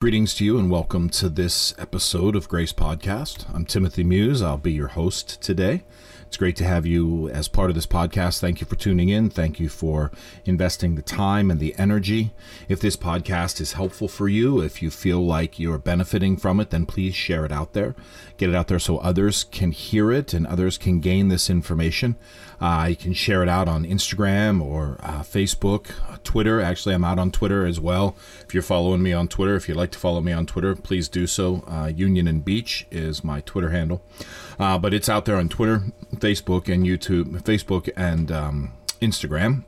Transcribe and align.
Greetings 0.00 0.32
to 0.36 0.46
you 0.46 0.58
and 0.58 0.70
welcome 0.70 1.10
to 1.10 1.28
this 1.28 1.74
episode 1.76 2.34
of 2.34 2.48
Grace 2.48 2.72
Podcast. 2.72 3.44
I'm 3.54 3.66
Timothy 3.66 4.02
Muse. 4.02 4.40
I'll 4.40 4.56
be 4.56 4.72
your 4.72 4.88
host 4.88 5.42
today. 5.42 5.82
It's 6.26 6.38
great 6.38 6.56
to 6.56 6.64
have 6.64 6.86
you 6.86 7.28
as 7.28 7.48
part 7.48 7.68
of 7.68 7.74
this 7.74 7.86
podcast. 7.86 8.40
Thank 8.40 8.62
you 8.62 8.66
for 8.66 8.76
tuning 8.76 9.10
in. 9.10 9.28
Thank 9.28 9.60
you 9.60 9.68
for 9.68 10.10
investing 10.46 10.94
the 10.94 11.02
time 11.02 11.50
and 11.50 11.60
the 11.60 11.74
energy. 11.76 12.32
If 12.66 12.80
this 12.80 12.96
podcast 12.96 13.60
is 13.60 13.74
helpful 13.74 14.08
for 14.08 14.26
you, 14.26 14.60
if 14.60 14.80
you 14.80 14.90
feel 14.90 15.20
like 15.20 15.58
you're 15.58 15.76
benefiting 15.76 16.38
from 16.38 16.60
it, 16.60 16.70
then 16.70 16.86
please 16.86 17.14
share 17.14 17.44
it 17.44 17.52
out 17.52 17.74
there. 17.74 17.94
Get 18.38 18.48
it 18.48 18.54
out 18.54 18.68
there 18.68 18.78
so 18.78 18.96
others 18.98 19.44
can 19.44 19.70
hear 19.70 20.10
it 20.10 20.32
and 20.32 20.46
others 20.46 20.78
can 20.78 21.00
gain 21.00 21.28
this 21.28 21.50
information. 21.50 22.16
Uh, 22.60 22.86
you 22.90 22.96
can 22.96 23.12
share 23.12 23.42
it 23.42 23.48
out 23.48 23.68
on 23.68 23.84
Instagram 23.84 24.62
or 24.62 24.96
uh, 25.00 25.22
Facebook, 25.22 25.92
uh, 26.08 26.18
Twitter. 26.24 26.60
Actually, 26.60 26.94
I'm 26.94 27.04
out 27.04 27.18
on 27.18 27.30
Twitter 27.30 27.64
as 27.64 27.80
well. 27.80 28.16
If 28.46 28.52
you're 28.52 28.62
following 28.62 29.02
me 29.02 29.12
on 29.12 29.28
Twitter, 29.28 29.56
if 29.56 29.68
you'd 29.68 29.76
like 29.76 29.92
to 29.92 29.98
follow 29.98 30.20
me 30.20 30.32
on 30.32 30.46
Twitter, 30.46 30.74
please 30.76 31.08
do 31.08 31.26
so. 31.26 31.64
Uh, 31.66 31.86
Union 31.86 32.28
and 32.28 32.44
Beach 32.44 32.86
is 32.90 33.24
my 33.24 33.40
Twitter 33.40 33.70
handle. 33.70 34.02
Uh, 34.58 34.78
but 34.78 34.92
it's 34.92 35.08
out 35.08 35.24
there 35.24 35.36
on 35.36 35.48
Twitter, 35.48 35.84
Facebook, 36.16 36.72
and 36.72 36.84
YouTube, 36.84 37.42
Facebook 37.42 37.88
and 37.96 38.30
um, 38.30 38.72
Instagram. 39.00 39.64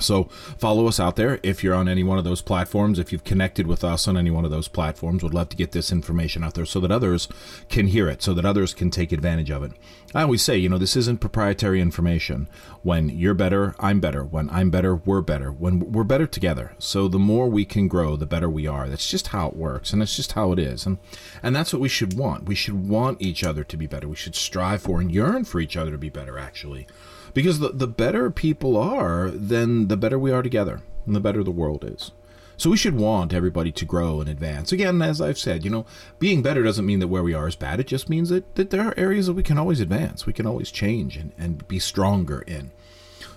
So 0.00 0.24
follow 0.58 0.88
us 0.88 0.98
out 0.98 1.16
there 1.16 1.38
if 1.42 1.62
you're 1.62 1.74
on 1.74 1.88
any 1.88 2.02
one 2.02 2.18
of 2.18 2.24
those 2.24 2.42
platforms. 2.42 2.98
If 2.98 3.12
you've 3.12 3.24
connected 3.24 3.66
with 3.66 3.84
us 3.84 4.08
on 4.08 4.16
any 4.16 4.30
one 4.30 4.44
of 4.44 4.50
those 4.50 4.68
platforms, 4.68 5.22
would 5.22 5.34
love 5.34 5.48
to 5.50 5.56
get 5.56 5.72
this 5.72 5.92
information 5.92 6.42
out 6.42 6.54
there 6.54 6.66
so 6.66 6.80
that 6.80 6.90
others 6.90 7.28
can 7.68 7.86
hear 7.86 8.08
it, 8.08 8.22
so 8.22 8.34
that 8.34 8.44
others 8.44 8.74
can 8.74 8.90
take 8.90 9.12
advantage 9.12 9.50
of 9.50 9.62
it. 9.62 9.72
I 10.14 10.22
always 10.22 10.42
say, 10.42 10.56
you 10.56 10.68
know, 10.68 10.78
this 10.78 10.96
isn't 10.96 11.20
proprietary 11.20 11.80
information. 11.80 12.48
When 12.82 13.08
you're 13.08 13.34
better, 13.34 13.74
I'm 13.78 14.00
better. 14.00 14.24
When 14.24 14.50
I'm 14.50 14.70
better, 14.70 14.96
we're 14.96 15.22
better. 15.22 15.50
When 15.50 15.92
we're 15.92 16.04
better 16.04 16.26
together. 16.26 16.74
So 16.78 17.08
the 17.08 17.18
more 17.18 17.48
we 17.48 17.64
can 17.64 17.88
grow, 17.88 18.16
the 18.16 18.26
better 18.26 18.48
we 18.48 18.66
are. 18.66 18.88
That's 18.88 19.08
just 19.08 19.28
how 19.28 19.48
it 19.48 19.56
works, 19.56 19.92
and 19.92 20.02
it's 20.02 20.16
just 20.16 20.32
how 20.32 20.52
it 20.52 20.58
is. 20.58 20.86
And 20.86 20.98
and 21.42 21.54
that's 21.54 21.72
what 21.72 21.82
we 21.82 21.88
should 21.88 22.16
want. 22.16 22.46
We 22.46 22.54
should 22.54 22.88
want 22.88 23.22
each 23.22 23.44
other 23.44 23.64
to 23.64 23.76
be 23.76 23.86
better. 23.86 24.08
We 24.08 24.16
should 24.16 24.34
strive 24.34 24.82
for 24.82 25.00
and 25.00 25.12
yearn 25.12 25.44
for 25.44 25.60
each 25.60 25.76
other 25.76 25.90
to 25.90 25.98
be 25.98 26.10
better. 26.10 26.38
Actually 26.38 26.86
because 27.34 27.58
the, 27.58 27.68
the 27.70 27.88
better 27.88 28.30
people 28.30 28.76
are, 28.76 29.30
then 29.30 29.88
the 29.88 29.96
better 29.96 30.18
we 30.18 30.32
are 30.32 30.42
together, 30.42 30.80
and 31.04 31.14
the 31.14 31.20
better 31.20 31.42
the 31.42 31.50
world 31.50 31.84
is. 31.84 32.12
So 32.56 32.70
we 32.70 32.76
should 32.76 32.94
want 32.94 33.34
everybody 33.34 33.72
to 33.72 33.84
grow 33.84 34.20
and 34.20 34.30
advance. 34.30 34.70
Again, 34.70 35.02
as 35.02 35.20
I've 35.20 35.38
said, 35.38 35.64
you 35.64 35.70
know, 35.70 35.86
being 36.20 36.40
better 36.40 36.62
doesn't 36.62 36.86
mean 36.86 37.00
that 37.00 37.08
where 37.08 37.24
we 37.24 37.34
are 37.34 37.48
is 37.48 37.56
bad. 37.56 37.80
It 37.80 37.88
just 37.88 38.08
means 38.08 38.28
that, 38.28 38.54
that 38.54 38.70
there 38.70 38.82
are 38.82 38.94
areas 38.96 39.26
that 39.26 39.34
we 39.34 39.42
can 39.42 39.58
always 39.58 39.80
advance, 39.80 40.24
we 40.24 40.32
can 40.32 40.46
always 40.46 40.70
change 40.70 41.16
and, 41.16 41.32
and 41.36 41.66
be 41.66 41.80
stronger 41.80 42.42
in. 42.42 42.70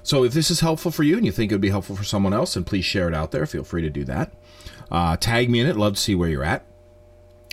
So 0.04 0.24
if 0.24 0.34
this 0.34 0.52
is 0.52 0.60
helpful 0.60 0.92
for 0.92 1.04
you 1.04 1.18
and 1.18 1.26
you 1.26 1.32
think 1.32 1.52
it 1.52 1.56
would 1.56 1.62
be 1.62 1.70
helpful 1.70 1.96
for 1.96 2.04
someone 2.04 2.34
else, 2.34 2.54
then 2.54 2.64
please 2.64 2.86
share 2.86 3.10
it 3.10 3.16
out 3.16 3.32
there. 3.32 3.46
Feel 3.46 3.64
free 3.64 3.82
to 3.82 3.90
do 3.90 4.06
that. 4.06 4.32
Uh, 4.90 5.18
tag 5.18 5.50
me 5.50 5.60
in 5.60 5.68
it. 5.68 5.76
Love 5.76 5.96
to 5.96 6.02
see 6.02 6.16
where 6.16 6.30
you're 6.30 6.44
at 6.46 6.64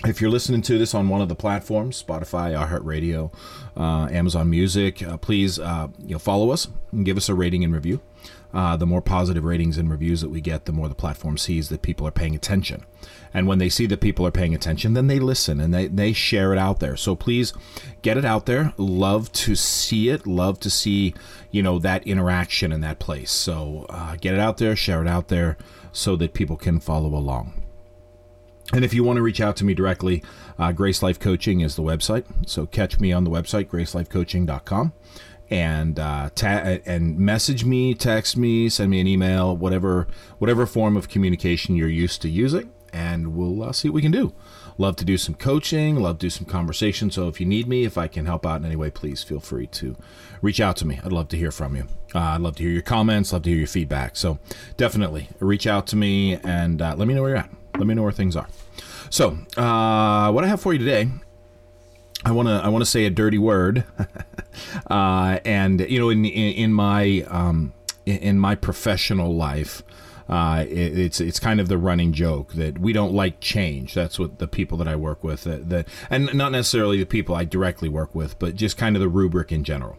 if 0.05 0.21
you're 0.21 0.29
listening 0.29 0.61
to 0.61 0.77
this 0.77 0.93
on 0.93 1.09
one 1.09 1.21
of 1.21 1.29
the 1.29 1.35
platforms 1.35 2.01
spotify 2.01 2.53
iheartradio 2.55 3.33
uh, 3.77 4.07
amazon 4.11 4.49
music 4.49 5.03
uh, 5.03 5.17
please 5.17 5.59
uh, 5.59 5.87
you 5.99 6.13
know 6.13 6.19
follow 6.19 6.51
us 6.51 6.67
and 6.95 7.05
give 7.05 7.17
us 7.17 7.29
a 7.29 7.35
rating 7.35 7.63
and 7.63 7.73
review. 7.73 8.01
Uh, 8.53 8.77
the 8.77 8.85
more 8.85 9.01
positive 9.01 9.43
ratings 9.43 9.77
and 9.77 9.91
reviews 9.91 10.21
that 10.21 10.29
we 10.29 10.39
get 10.39 10.63
the 10.63 10.71
more 10.71 10.87
the 10.87 10.95
platform 10.95 11.37
sees 11.37 11.67
that 11.67 11.81
people 11.81 12.07
are 12.07 12.11
paying 12.11 12.33
attention. 12.33 12.85
And 13.33 13.47
when 13.47 13.57
they 13.57 13.67
see 13.67 13.85
that 13.87 13.99
people 13.99 14.25
are 14.25 14.31
paying 14.31 14.55
attention 14.55 14.93
then 14.93 15.07
they 15.07 15.19
listen 15.19 15.59
and 15.59 15.73
they, 15.73 15.87
they 15.87 16.13
share 16.13 16.53
it 16.53 16.57
out 16.57 16.79
there. 16.79 16.95
So 16.95 17.15
please 17.15 17.53
get 18.01 18.17
it 18.17 18.23
out 18.23 18.45
there. 18.45 18.73
Love 18.77 19.31
to 19.33 19.55
see 19.55 20.07
it. 20.09 20.25
Love 20.25 20.59
to 20.61 20.69
see 20.69 21.13
you 21.51 21.61
know 21.61 21.79
that 21.79 22.07
interaction 22.07 22.71
in 22.71 22.79
that 22.81 22.99
place. 22.99 23.31
So 23.31 23.85
uh, 23.89 24.15
get 24.15 24.33
it 24.33 24.39
out 24.39 24.57
there 24.57 24.75
share 24.75 25.01
it 25.01 25.07
out 25.07 25.27
there 25.27 25.57
so 25.91 26.15
that 26.15 26.33
people 26.33 26.55
can 26.55 26.79
follow 26.79 27.13
along 27.13 27.64
and 28.73 28.83
if 28.83 28.93
you 28.93 29.03
want 29.03 29.17
to 29.17 29.21
reach 29.21 29.41
out 29.41 29.55
to 29.57 29.65
me 29.65 29.73
directly, 29.73 30.23
uh, 30.57 30.71
Grace 30.71 31.03
Life 31.03 31.19
Coaching 31.19 31.59
is 31.61 31.75
the 31.75 31.83
website. 31.83 32.25
So 32.47 32.65
catch 32.65 32.99
me 32.99 33.11
on 33.11 33.23
the 33.23 33.29
website, 33.29 33.67
gracelifecoaching.com. 33.67 34.93
And 35.51 35.99
uh, 35.99 36.31
ta- 36.33 36.79
and 36.87 37.19
message 37.19 37.63
me, 37.63 37.93
text 37.93 38.35
me, 38.35 38.67
send 38.67 38.89
me 38.89 38.99
an 38.99 39.05
email, 39.05 39.55
whatever 39.55 40.07
whatever 40.39 40.65
form 40.65 40.97
of 40.97 41.07
communication 41.07 41.75
you're 41.75 41.87
used 41.87 42.23
to 42.23 42.29
using, 42.29 42.71
and 42.91 43.35
we'll 43.35 43.61
uh, 43.61 43.71
see 43.71 43.87
what 43.89 43.93
we 43.93 44.01
can 44.01 44.11
do. 44.11 44.33
Love 44.79 44.95
to 44.95 45.05
do 45.05 45.17
some 45.19 45.35
coaching, 45.35 45.97
love 45.97 46.17
to 46.17 46.25
do 46.25 46.29
some 46.31 46.47
conversation. 46.47 47.11
So 47.11 47.27
if 47.27 47.39
you 47.39 47.45
need 47.45 47.67
me, 47.67 47.85
if 47.85 47.95
I 47.95 48.07
can 48.07 48.25
help 48.25 48.43
out 48.43 48.59
in 48.59 48.65
any 48.65 48.75
way, 48.75 48.89
please 48.89 49.21
feel 49.21 49.39
free 49.39 49.67
to 49.67 49.95
reach 50.41 50.59
out 50.59 50.77
to 50.77 50.87
me. 50.87 50.99
I'd 51.03 51.11
love 51.13 51.27
to 51.29 51.37
hear 51.37 51.51
from 51.51 51.75
you. 51.75 51.87
Uh, 52.13 52.19
I'd 52.19 52.41
love 52.41 52.55
to 52.55 52.63
hear 52.63 52.71
your 52.71 52.81
comments, 52.81 53.31
love 53.31 53.43
to 53.43 53.49
hear 53.49 53.59
your 53.59 53.67
feedback. 53.67 54.15
So 54.15 54.39
definitely 54.77 55.29
reach 55.39 55.67
out 55.67 55.85
to 55.87 55.95
me 55.95 56.37
and 56.43 56.81
uh, 56.81 56.95
let 56.97 57.07
me 57.07 57.13
know 57.13 57.21
where 57.21 57.29
you're 57.31 57.39
at. 57.39 57.51
Let 57.77 57.87
me 57.87 57.93
know 57.93 58.03
where 58.03 58.11
things 58.11 58.35
are. 58.35 58.47
So, 59.09 59.37
uh, 59.57 60.31
what 60.31 60.43
I 60.43 60.47
have 60.47 60.61
for 60.61 60.73
you 60.73 60.79
today, 60.79 61.09
I 62.23 62.31
want 62.31 62.47
to 62.47 62.53
I 62.53 62.69
want 62.69 62.81
to 62.81 62.89
say 62.89 63.05
a 63.05 63.09
dirty 63.09 63.37
word, 63.37 63.83
uh, 64.89 65.39
and 65.45 65.79
you 65.81 65.99
know, 65.99 66.09
in 66.09 66.25
in, 66.25 66.53
in 66.55 66.73
my 66.73 67.25
um, 67.27 67.73
in 68.05 68.39
my 68.39 68.55
professional 68.55 69.35
life. 69.35 69.83
Uh, 70.27 70.65
it, 70.67 70.97
it's 70.97 71.21
it's 71.21 71.39
kind 71.39 71.59
of 71.59 71.67
the 71.67 71.77
running 71.77 72.11
joke 72.11 72.53
that 72.53 72.79
we 72.79 72.91
don't 72.91 73.13
like 73.13 73.39
change. 73.39 73.93
That's 73.93 74.17
what 74.17 74.39
the 74.39 74.47
people 74.47 74.75
that 74.79 74.87
I 74.87 74.95
work 74.95 75.23
with 75.23 75.43
that, 75.43 75.69
that 75.69 75.87
and 76.09 76.33
not 76.33 76.51
necessarily 76.51 76.97
the 76.97 77.05
people 77.05 77.35
I 77.35 77.43
directly 77.45 77.89
work 77.89 78.15
with, 78.15 78.39
but 78.39 78.55
just 78.55 78.75
kind 78.75 78.95
of 78.95 79.03
the 79.03 79.07
rubric 79.07 79.51
in 79.51 79.63
general 79.63 79.97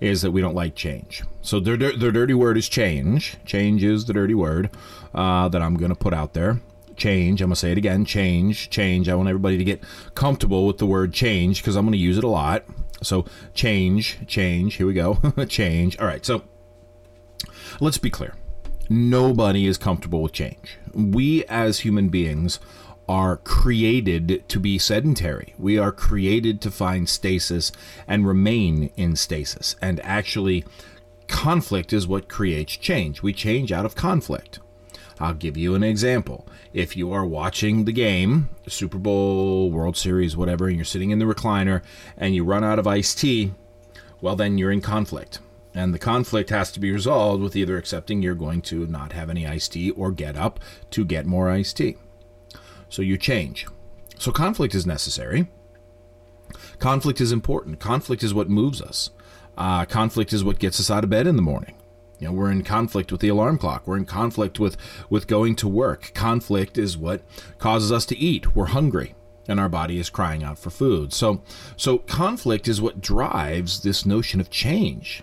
is 0.00 0.22
that 0.22 0.30
we 0.30 0.40
don't 0.40 0.54
like 0.54 0.74
change. 0.74 1.22
So 1.42 1.60
their 1.60 1.76
their 1.76 2.12
dirty 2.12 2.32
word 2.32 2.56
is 2.56 2.66
change. 2.66 3.36
Change 3.44 3.84
is 3.84 4.06
the 4.06 4.14
dirty 4.14 4.34
word 4.34 4.70
uh, 5.14 5.48
that 5.48 5.60
I'm 5.60 5.76
going 5.76 5.90
to 5.90 5.96
put 5.96 6.14
out 6.14 6.32
there 6.32 6.62
change. 6.98 7.40
I'm 7.40 7.48
going 7.48 7.54
to 7.54 7.60
say 7.60 7.72
it 7.72 7.78
again 7.78 8.04
change, 8.04 8.70
change. 8.70 9.08
I 9.08 9.14
want 9.14 9.28
everybody 9.28 9.56
to 9.56 9.64
get 9.64 9.82
comfortable 10.14 10.66
with 10.66 10.78
the 10.78 10.86
word 10.86 11.12
change 11.12 11.62
because 11.62 11.76
I'm 11.76 11.84
going 11.84 11.92
to 11.92 11.98
use 11.98 12.18
it 12.18 12.24
a 12.24 12.28
lot. 12.28 12.64
So, 13.02 13.24
change, 13.54 14.18
change. 14.26 14.74
Here 14.74 14.86
we 14.86 14.94
go. 14.94 15.18
change. 15.48 15.98
All 15.98 16.06
right. 16.06 16.24
So, 16.26 16.42
let's 17.80 17.98
be 17.98 18.10
clear 18.10 18.34
nobody 18.88 19.66
is 19.66 19.78
comfortable 19.78 20.22
with 20.22 20.32
change. 20.32 20.78
We 20.94 21.44
as 21.44 21.80
human 21.80 22.08
beings 22.08 22.58
are 23.08 23.36
created 23.38 24.44
to 24.48 24.60
be 24.60 24.78
sedentary. 24.78 25.54
We 25.58 25.78
are 25.78 25.92
created 25.92 26.60
to 26.62 26.70
find 26.70 27.08
stasis 27.08 27.72
and 28.06 28.26
remain 28.26 28.90
in 28.96 29.16
stasis. 29.16 29.76
And 29.80 30.00
actually, 30.00 30.64
conflict 31.26 31.92
is 31.92 32.06
what 32.06 32.28
creates 32.28 32.76
change. 32.76 33.22
We 33.22 33.32
change 33.32 33.72
out 33.72 33.86
of 33.86 33.94
conflict. 33.94 34.58
I'll 35.20 35.34
give 35.34 35.56
you 35.56 35.74
an 35.74 35.82
example. 35.82 36.46
If 36.72 36.96
you 36.96 37.12
are 37.12 37.26
watching 37.26 37.84
the 37.84 37.92
game, 37.92 38.48
Super 38.66 38.98
Bowl, 38.98 39.70
World 39.70 39.96
Series, 39.96 40.36
whatever, 40.36 40.68
and 40.68 40.76
you're 40.76 40.84
sitting 40.84 41.10
in 41.10 41.18
the 41.18 41.24
recliner 41.24 41.82
and 42.16 42.34
you 42.34 42.44
run 42.44 42.64
out 42.64 42.78
of 42.78 42.86
iced 42.86 43.18
tea, 43.18 43.52
well, 44.20 44.36
then 44.36 44.58
you're 44.58 44.72
in 44.72 44.80
conflict. 44.80 45.40
And 45.74 45.94
the 45.94 45.98
conflict 45.98 46.50
has 46.50 46.72
to 46.72 46.80
be 46.80 46.90
resolved 46.90 47.42
with 47.42 47.54
either 47.54 47.76
accepting 47.76 48.22
you're 48.22 48.34
going 48.34 48.62
to 48.62 48.86
not 48.86 49.12
have 49.12 49.30
any 49.30 49.46
iced 49.46 49.72
tea 49.72 49.90
or 49.90 50.10
get 50.10 50.36
up 50.36 50.60
to 50.90 51.04
get 51.04 51.26
more 51.26 51.48
iced 51.48 51.76
tea. 51.76 51.96
So 52.88 53.02
you 53.02 53.16
change. 53.16 53.66
So 54.18 54.32
conflict 54.32 54.74
is 54.74 54.86
necessary. 54.86 55.48
Conflict 56.78 57.20
is 57.20 57.32
important. 57.32 57.80
Conflict 57.80 58.22
is 58.22 58.34
what 58.34 58.48
moves 58.48 58.80
us. 58.80 59.10
Uh, 59.56 59.84
conflict 59.84 60.32
is 60.32 60.42
what 60.42 60.58
gets 60.58 60.80
us 60.80 60.90
out 60.90 61.04
of 61.04 61.10
bed 61.10 61.26
in 61.26 61.36
the 61.36 61.42
morning. 61.42 61.74
You 62.18 62.28
know, 62.28 62.32
we're 62.32 62.50
in 62.50 62.64
conflict 62.64 63.12
with 63.12 63.20
the 63.20 63.28
alarm 63.28 63.58
clock. 63.58 63.86
We're 63.86 63.96
in 63.96 64.04
conflict 64.04 64.58
with, 64.58 64.76
with 65.08 65.26
going 65.26 65.54
to 65.56 65.68
work. 65.68 66.12
Conflict 66.14 66.76
is 66.76 66.96
what 66.98 67.22
causes 67.58 67.92
us 67.92 68.04
to 68.06 68.18
eat. 68.18 68.56
We're 68.56 68.66
hungry 68.66 69.14
and 69.48 69.58
our 69.58 69.68
body 69.68 69.98
is 69.98 70.10
crying 70.10 70.44
out 70.44 70.58
for 70.58 70.70
food. 70.70 71.12
So, 71.12 71.42
so 71.76 71.98
conflict 71.98 72.68
is 72.68 72.80
what 72.80 73.00
drives 73.00 73.80
this 73.80 74.04
notion 74.04 74.40
of 74.40 74.50
change. 74.50 75.22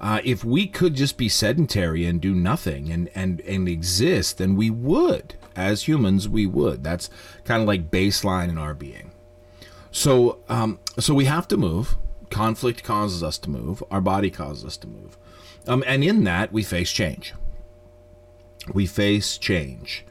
Uh, 0.00 0.20
if 0.22 0.44
we 0.44 0.68
could 0.68 0.94
just 0.94 1.16
be 1.16 1.28
sedentary 1.28 2.06
and 2.06 2.20
do 2.20 2.32
nothing 2.34 2.92
and, 2.92 3.10
and, 3.16 3.40
and 3.40 3.68
exist, 3.68 4.38
then 4.38 4.54
we 4.54 4.70
would. 4.70 5.34
As 5.56 5.88
humans, 5.88 6.28
we 6.28 6.46
would. 6.46 6.84
That's 6.84 7.10
kind 7.44 7.60
of 7.60 7.66
like 7.66 7.90
baseline 7.90 8.48
in 8.48 8.58
our 8.58 8.74
being. 8.74 9.10
So, 9.90 10.38
um, 10.48 10.78
so 11.00 11.14
we 11.14 11.24
have 11.24 11.48
to 11.48 11.56
move. 11.56 11.96
Conflict 12.30 12.84
causes 12.84 13.24
us 13.24 13.38
to 13.38 13.50
move. 13.50 13.82
Our 13.90 14.00
body 14.00 14.30
causes 14.30 14.64
us 14.64 14.76
to 14.78 14.86
move. 14.86 15.18
Um, 15.66 15.84
and 15.86 16.02
in 16.02 16.24
that, 16.24 16.52
we 16.52 16.62
face 16.62 16.90
change. 16.90 17.34
We 18.72 18.86
face 18.86 19.38
change. 19.38 20.04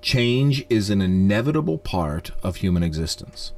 Change 0.00 0.66
is 0.68 0.90
an 0.90 1.00
inevitable 1.00 1.78
part 1.78 2.32
of 2.42 2.56
human 2.56 2.82
existence. 2.82 3.52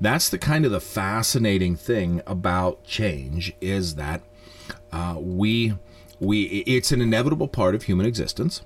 That's 0.00 0.30
the 0.30 0.38
kind 0.38 0.64
of 0.64 0.72
the 0.72 0.80
fascinating 0.80 1.76
thing 1.76 2.22
about 2.26 2.84
change 2.84 3.54
is 3.60 3.96
that 3.96 4.22
uh, 4.92 5.16
we 5.18 5.74
we 6.18 6.42
it's 6.66 6.92
an 6.92 7.00
inevitable 7.00 7.48
part 7.48 7.74
of 7.74 7.84
human 7.84 8.06
existence 8.06 8.62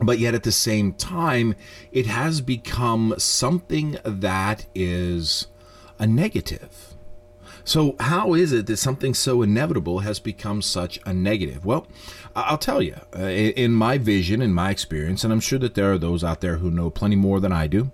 but 0.00 0.18
yet 0.18 0.34
at 0.34 0.42
the 0.42 0.52
same 0.52 0.92
time 0.92 1.54
it 1.92 2.06
has 2.06 2.40
become 2.40 3.14
something 3.18 3.96
that 4.04 4.66
is 4.74 5.46
a 5.98 6.06
negative 6.06 6.93
So, 7.66 7.96
how 7.98 8.34
is 8.34 8.52
it 8.52 8.66
that 8.66 8.76
something 8.76 9.14
so 9.14 9.40
inevitable 9.40 10.00
has 10.00 10.20
become 10.20 10.60
such 10.60 11.00
a 11.06 11.14
negative? 11.14 11.64
Well, 11.64 11.86
I'll 12.36 12.58
tell 12.58 12.82
you, 12.82 12.96
uh, 13.16 13.22
in 13.22 13.72
my 13.72 13.96
vision, 13.96 14.42
in 14.42 14.52
my 14.52 14.70
experience, 14.70 15.24
and 15.24 15.32
I'm 15.32 15.40
sure 15.40 15.58
that 15.60 15.74
there 15.74 15.90
are 15.90 15.98
those 15.98 16.22
out 16.22 16.42
there 16.42 16.58
who 16.58 16.70
know 16.70 16.90
plenty 16.90 17.16
more 17.16 17.40
than 17.40 17.52
I 17.52 17.66
do, 17.66 17.90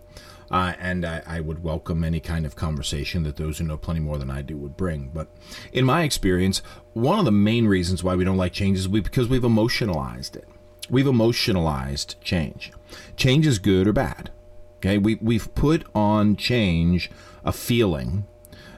uh, 0.50 0.72
and 0.80 1.04
I, 1.04 1.22
I, 1.24 1.40
would 1.40 1.62
welcome 1.62 2.02
any 2.02 2.18
kind 2.18 2.44
of 2.44 2.56
conversation 2.56 3.22
that 3.22 3.36
those 3.36 3.58
who 3.58 3.64
know 3.64 3.76
plenty 3.76 4.00
more 4.00 4.18
than 4.18 4.30
I 4.30 4.42
do 4.42 4.56
would 4.56 4.76
bring. 4.76 5.12
But 5.14 5.28
in 5.72 5.84
my 5.84 6.02
experience, 6.02 6.62
one 6.92 7.20
of 7.20 7.24
the 7.24 7.30
main 7.30 7.68
reasons 7.68 8.02
why 8.02 8.16
we 8.16 8.24
don't 8.24 8.36
like 8.36 8.52
change 8.52 8.76
is 8.76 8.88
we, 8.88 9.00
because 9.00 9.28
we've 9.28 9.44
emotionalized 9.44 10.34
it. 10.34 10.48
We've 10.90 11.06
emotionalized 11.06 12.20
change. 12.20 12.72
Change 13.16 13.46
is 13.46 13.60
good 13.60 13.86
or 13.86 13.92
bad. 13.92 14.30
Okay, 14.78 14.98
we, 14.98 15.14
we've 15.16 15.54
put 15.54 15.86
on 15.94 16.34
change 16.34 17.08
a 17.44 17.52
feeling 17.52 18.26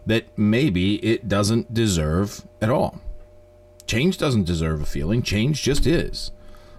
that 0.06 0.26
maybe 0.36 0.96
it 1.04 1.28
doesn't 1.28 1.72
deserve 1.72 2.46
at 2.60 2.70
all. 2.70 3.00
Change 3.86 4.18
doesn't 4.18 4.44
deserve 4.44 4.82
a 4.82 4.86
feeling, 4.86 5.22
change 5.22 5.62
just 5.62 5.86
is. 5.86 6.30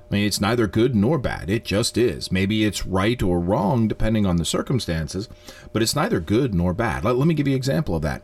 I 0.09 0.15
mean, 0.15 0.27
it's 0.27 0.41
neither 0.41 0.67
good 0.67 0.95
nor 0.95 1.17
bad. 1.17 1.49
It 1.49 1.65
just 1.65 1.97
is. 1.97 2.31
Maybe 2.31 2.65
it's 2.65 2.85
right 2.85 3.21
or 3.23 3.39
wrong 3.39 3.87
depending 3.87 4.25
on 4.25 4.35
the 4.35 4.45
circumstances, 4.45 5.27
but 5.71 5.81
it's 5.81 5.95
neither 5.95 6.19
good 6.19 6.53
nor 6.53 6.73
bad. 6.73 7.03
Let, 7.03 7.15
let 7.15 7.27
me 7.27 7.33
give 7.33 7.47
you 7.47 7.53
an 7.53 7.57
example 7.57 7.95
of 7.95 8.03
that. 8.03 8.21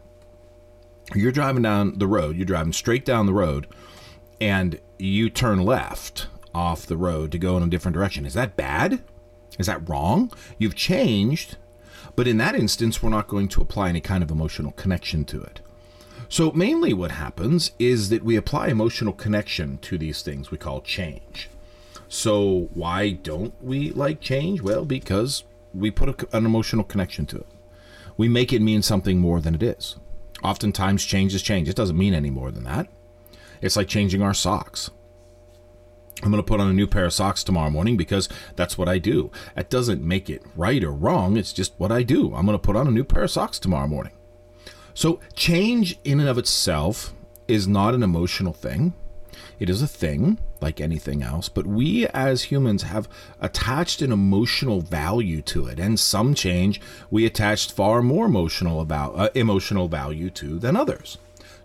You're 1.16 1.32
driving 1.32 1.64
down 1.64 1.98
the 1.98 2.08
road, 2.08 2.36
you're 2.36 2.46
driving 2.46 2.74
straight 2.74 3.06
down 3.06 3.26
the 3.26 3.34
road, 3.34 3.66
and 4.40 4.80
you 5.00 5.30
turn 5.30 5.64
left 5.64 6.28
off 6.54 6.86
the 6.86 6.98
road 6.98 7.32
to 7.32 7.40
go 7.40 7.58
in 7.58 7.64
a 7.64 7.68
different 7.68 7.96
direction. 7.96 8.26
Is 8.26 8.36
that 8.36 8.56
bad? 8.56 9.02
Is 9.58 9.66
that 9.66 9.90
wrong? 9.90 10.32
You've 10.60 10.76
changed, 10.76 11.58
but 12.16 12.28
in 12.28 12.38
that 12.38 12.56
instance, 12.56 13.02
we're 13.02 13.10
not 13.10 13.28
going 13.28 13.48
to 13.50 13.62
apply 13.62 13.90
any 13.90 14.02
kind 14.02 14.24
of 14.24 14.32
emotional 14.32 14.72
connection 14.74 15.26
to 15.26 15.42
it. 15.42 15.62
So, 16.28 16.52
mainly 16.52 16.94
what 16.94 17.12
happens 17.12 17.72
is 17.80 18.10
that 18.10 18.24
we 18.24 18.36
apply 18.36 18.68
emotional 18.68 19.14
connection 19.14 19.78
to 19.80 19.98
these 19.98 20.22
things 20.22 20.52
we 20.52 20.58
call 20.58 20.82
change. 20.82 21.50
So 22.10 22.70
why 22.74 23.12
don't 23.12 23.54
we 23.64 23.92
like 23.92 24.20
change? 24.20 24.62
Well, 24.62 24.84
because 24.84 25.44
we 25.74 25.92
put 25.92 26.10
a, 26.10 26.36
an 26.36 26.46
emotional 26.46 26.84
connection 26.84 27.28
to 27.28 27.38
it. 27.38 27.48
We 28.18 28.28
make 28.28 28.52
it 28.52 28.62
mean 28.62 28.82
something 28.82 29.20
more 29.20 29.40
than 29.40 29.54
it 29.54 29.62
is. 29.64 29.96
Oftentimes, 30.44 31.06
change 31.06 31.36
is 31.36 31.44
change. 31.44 31.70
It 31.70 31.76
doesn't 31.76 31.98
mean 31.98 32.16
any 32.16 32.32
more 32.32 32.50
than 32.50 32.64
that. 32.64 32.88
It's 33.62 33.76
like 33.76 33.88
changing 33.88 34.24
our 34.24 34.34
socks. 34.34 34.90
I'm 36.22 36.32
going 36.32 36.44
to 36.44 36.48
put 36.48 36.60
on 36.60 36.70
a 36.70 36.74
new 36.74 36.88
pair 36.88 37.06
of 37.06 37.14
socks 37.14 37.44
tomorrow 37.44 37.70
morning 37.70 37.96
because 37.96 38.28
that's 38.56 38.78
what 38.78 38.90
I 38.90 38.98
do. 38.98 39.32
That 39.56 39.70
doesn't 39.70 40.04
make 40.04 40.30
it 40.30 40.44
right 40.56 40.84
or 40.84 40.92
wrong. 40.92 41.38
It's 41.38 41.54
just 41.54 41.74
what 41.78 41.92
I 41.92 42.04
do. 42.04 42.36
I'm 42.36 42.46
going 42.46 42.58
to 42.58 42.62
put 42.62 42.76
on 42.76 42.88
a 42.88 42.92
new 42.92 43.06
pair 43.06 43.24
of 43.24 43.32
socks 43.32 43.58
tomorrow 43.58 43.88
morning. 43.88 44.14
So, 44.94 45.22
change 45.34 45.98
in 46.04 46.20
and 46.20 46.28
of 46.28 46.38
itself 46.38 47.14
is 47.48 47.68
not 47.68 47.94
an 47.94 48.04
emotional 48.04 48.52
thing. 48.52 48.94
It 49.60 49.70
is 49.70 49.82
a 49.82 49.88
thing 49.88 50.40
like 50.62 50.82
anything 50.82 51.24
else, 51.24 51.48
but 51.48 51.66
we 51.66 52.06
as 52.08 52.44
humans 52.44 52.84
have 52.84 53.08
attached 53.40 54.02
an 54.02 54.12
emotional 54.12 54.82
value 54.82 55.42
to 55.44 55.68
it, 55.68 55.80
and 55.80 56.00
some 56.00 56.34
change 56.34 56.82
we 57.10 57.26
attached 57.26 57.72
far 57.72 58.02
more 58.02 58.26
emotional 58.26 58.82
about 58.82 59.18
uh, 59.18 59.30
emotional 59.36 59.88
value 59.88 60.30
to 60.32 60.60
than 60.60 60.76
others. 60.76 61.18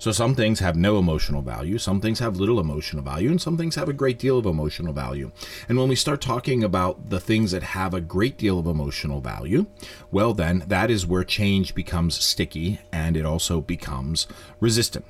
So 0.05 0.13
some 0.13 0.35
things 0.35 0.61
have 0.61 0.77
no 0.77 0.99
emotional 0.99 1.41
value, 1.41 1.79
some 1.79 1.99
things 1.99 2.19
have 2.19 2.37
little 2.37 2.61
emotional 2.61 3.03
value, 3.03 3.31
and 3.31 3.41
some 3.41 3.57
things 3.57 3.75
have 3.77 3.89
a 3.89 3.95
great 3.95 4.19
deal 4.19 4.37
of 4.37 4.45
emotional 4.45 4.93
value. 4.93 5.33
And 5.67 5.79
when 5.79 5.89
we 5.89 5.97
start 5.97 6.21
talking 6.21 6.63
about 6.63 7.09
the 7.09 7.19
things 7.19 7.53
that 7.53 7.63
have 7.63 7.95
a 7.95 8.03
great 8.03 8.37
deal 8.37 8.59
of 8.59 8.67
emotional 8.67 9.23
value, 9.23 9.65
well, 10.11 10.35
then 10.35 10.65
that 10.67 10.91
is 10.91 11.07
where 11.07 11.25
change 11.25 11.75
becomes 11.75 12.23
sticky 12.23 12.81
and 12.93 13.17
it 13.17 13.25
also 13.25 13.63
becomes 13.63 14.27
resistant 14.61 15.07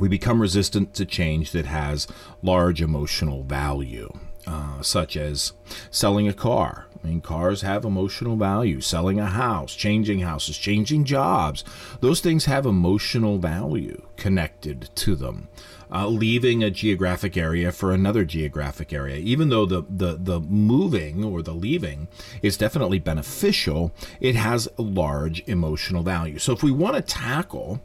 we 0.00 0.08
become 0.08 0.42
resistant 0.42 0.92
to 0.94 1.06
change 1.06 1.52
that 1.52 1.66
has 1.66 2.06
large 2.42 2.82
emotional 2.82 3.42
value, 3.42 4.10
uh, 4.46 4.82
such 4.82 5.16
as 5.16 5.52
selling 5.90 6.28
a 6.28 6.32
car. 6.32 6.88
I 7.02 7.08
mean, 7.08 7.20
cars 7.20 7.62
have 7.62 7.84
emotional 7.84 8.36
value. 8.36 8.80
Selling 8.80 9.18
a 9.18 9.26
house, 9.26 9.74
changing 9.74 10.20
houses, 10.20 10.56
changing 10.56 11.04
jobs. 11.04 11.64
Those 12.00 12.20
things 12.20 12.44
have 12.44 12.66
emotional 12.66 13.38
value 13.38 14.02
connected 14.16 14.90
to 14.96 15.16
them. 15.16 15.48
Uh, 15.94 16.06
leaving 16.06 16.64
a 16.64 16.70
geographic 16.70 17.36
area 17.36 17.70
for 17.70 17.92
another 17.92 18.24
geographic 18.24 18.94
area, 18.94 19.16
even 19.16 19.50
though 19.50 19.66
the, 19.66 19.82
the, 19.90 20.16
the 20.18 20.40
moving 20.40 21.22
or 21.22 21.42
the 21.42 21.52
leaving 21.52 22.08
is 22.40 22.56
definitely 22.56 22.98
beneficial, 22.98 23.92
it 24.18 24.34
has 24.34 24.66
large 24.78 25.46
emotional 25.46 26.02
value. 26.02 26.38
So 26.38 26.54
if 26.54 26.62
we 26.62 26.72
want 26.72 26.96
to 26.96 27.02
tackle 27.02 27.82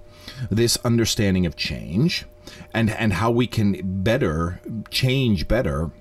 this 0.50 0.78
understanding 0.86 1.46
of 1.46 1.58
change 1.58 2.26
and 2.74 2.90
and 2.92 3.14
how 3.14 3.32
we 3.32 3.48
can 3.48 3.80
better 4.04 4.62
change 4.90 5.48
better 5.48 5.92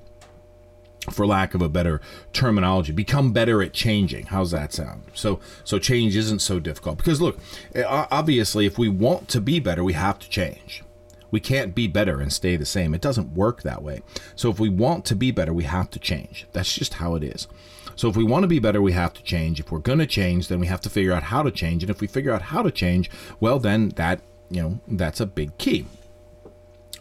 for 1.10 1.26
lack 1.26 1.54
of 1.54 1.62
a 1.62 1.68
better 1.68 2.00
terminology 2.32 2.92
become 2.92 3.32
better 3.32 3.62
at 3.62 3.72
changing. 3.72 4.26
How's 4.26 4.50
that 4.50 4.72
sound? 4.72 5.04
So 5.14 5.40
so 5.64 5.78
change 5.78 6.16
isn't 6.16 6.40
so 6.40 6.60
difficult. 6.60 6.98
Because 6.98 7.20
look 7.20 7.38
eh, 7.74 7.84
obviously 7.86 8.66
if 8.66 8.78
we 8.78 8.88
want 8.88 9.28
to 9.28 9.40
be 9.40 9.60
better 9.60 9.84
we 9.84 9.94
have 9.94 10.18
to 10.20 10.28
change. 10.28 10.82
We 11.30 11.40
can't 11.40 11.74
be 11.74 11.88
better 11.88 12.20
and 12.20 12.32
stay 12.32 12.56
the 12.56 12.64
same. 12.64 12.94
It 12.94 13.00
doesn't 13.00 13.34
work 13.34 13.62
that 13.62 13.82
way. 13.82 14.02
So 14.36 14.50
if 14.50 14.60
we 14.60 14.68
want 14.68 15.04
to 15.06 15.16
be 15.16 15.30
better 15.30 15.52
we 15.52 15.64
have 15.64 15.90
to 15.90 15.98
change. 15.98 16.46
That's 16.52 16.72
just 16.72 16.94
how 16.94 17.14
it 17.14 17.22
is. 17.22 17.48
So 17.96 18.10
if 18.10 18.16
we 18.16 18.24
want 18.24 18.42
to 18.42 18.48
be 18.48 18.58
better, 18.58 18.82
we 18.82 18.92
have 18.92 19.14
to 19.14 19.22
change. 19.22 19.58
If 19.58 19.72
we're 19.72 19.78
going 19.78 19.98
to 20.00 20.06
change, 20.06 20.48
then 20.48 20.60
we 20.60 20.66
have 20.66 20.82
to 20.82 20.90
figure 20.90 21.14
out 21.14 21.24
how 21.24 21.42
to 21.42 21.50
change. 21.50 21.82
And 21.82 21.88
if 21.88 22.02
we 22.02 22.06
figure 22.06 22.32
out 22.32 22.42
how 22.42 22.62
to 22.62 22.70
change, 22.70 23.10
well, 23.40 23.58
then 23.58 23.88
that, 23.96 24.20
you 24.50 24.62
know, 24.62 24.80
that's 24.86 25.18
a 25.18 25.26
big 25.26 25.56
key. 25.56 25.86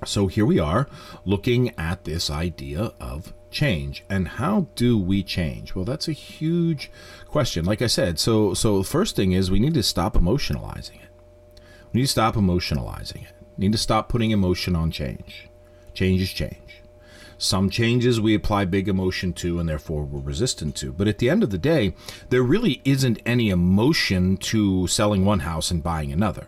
So 0.06 0.28
here 0.28 0.46
we 0.46 0.58
are 0.58 0.88
looking 1.26 1.78
at 1.78 2.06
this 2.06 2.30
idea 2.30 2.94
of 3.00 3.34
change 3.56 4.04
and 4.10 4.28
how 4.28 4.68
do 4.76 4.98
we 4.98 5.24
change 5.24 5.74
well 5.74 5.86
that's 5.86 6.10
a 6.10 6.12
huge 6.12 6.92
question 7.28 7.64
like 7.64 7.82
i 7.82 7.88
said 7.88 8.20
so 8.20 8.54
so 8.54 8.84
first 8.84 9.16
thing 9.16 9.32
is 9.32 9.50
we 9.50 9.60
need 9.60 9.74
to 9.74 9.82
stop 9.82 10.14
emotionalizing 10.16 11.02
it 11.02 11.10
we 11.94 12.02
need 12.02 12.06
to 12.06 12.12
stop 12.12 12.36
emotionalizing 12.36 13.24
it 13.24 13.34
we 13.58 13.66
need 13.66 13.72
to 13.72 13.78
stop 13.78 14.10
putting 14.10 14.32
emotion 14.32 14.76
on 14.76 14.92
change 14.92 15.48
change 15.94 16.22
is 16.22 16.32
change 16.32 16.82
some 17.38 17.70
changes 17.70 18.20
we 18.20 18.34
apply 18.34 18.66
big 18.66 18.88
emotion 18.88 19.34
to 19.34 19.60
and 19.60 19.68
therefore 19.68 20.04
we're 20.04 20.22
resistant 20.22 20.76
to. 20.78 20.94
But 20.94 21.08
at 21.08 21.18
the 21.18 21.30
end 21.30 21.44
of 21.44 21.50
the 21.50 21.58
day, 21.58 21.94
there 22.30 22.44
really 22.44 22.82
isn't 22.86 23.22
any 23.26 23.50
emotion 23.50 24.38
to 24.38 24.88
selling 24.88 25.26
one 25.26 25.40
house 25.40 25.70
and 25.70 25.84
buying 25.84 26.14
another. 26.14 26.48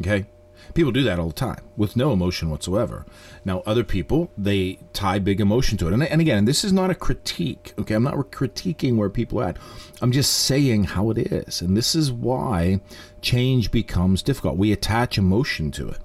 Okay? 0.00 0.26
People 0.74 0.92
do 0.92 1.02
that 1.02 1.18
all 1.18 1.28
the 1.28 1.32
time 1.32 1.62
with 1.76 1.96
no 1.96 2.12
emotion 2.12 2.50
whatsoever. 2.50 3.04
Now, 3.44 3.62
other 3.66 3.84
people, 3.84 4.30
they 4.38 4.78
tie 4.92 5.18
big 5.18 5.40
emotion 5.40 5.78
to 5.78 5.88
it. 5.88 5.92
And, 5.92 6.02
and 6.02 6.20
again, 6.20 6.44
this 6.44 6.64
is 6.64 6.72
not 6.72 6.90
a 6.90 6.94
critique, 6.94 7.74
okay? 7.78 7.94
I'm 7.94 8.04
not 8.04 8.14
critiquing 8.30 8.96
where 8.96 9.10
people 9.10 9.40
are 9.40 9.48
at. 9.48 9.58
I'm 10.00 10.12
just 10.12 10.32
saying 10.32 10.84
how 10.84 11.10
it 11.10 11.18
is. 11.18 11.60
And 11.60 11.76
this 11.76 11.94
is 11.94 12.12
why 12.12 12.80
change 13.20 13.70
becomes 13.70 14.22
difficult. 14.22 14.56
We 14.56 14.72
attach 14.72 15.18
emotion 15.18 15.70
to 15.72 15.88
it. 15.90 15.98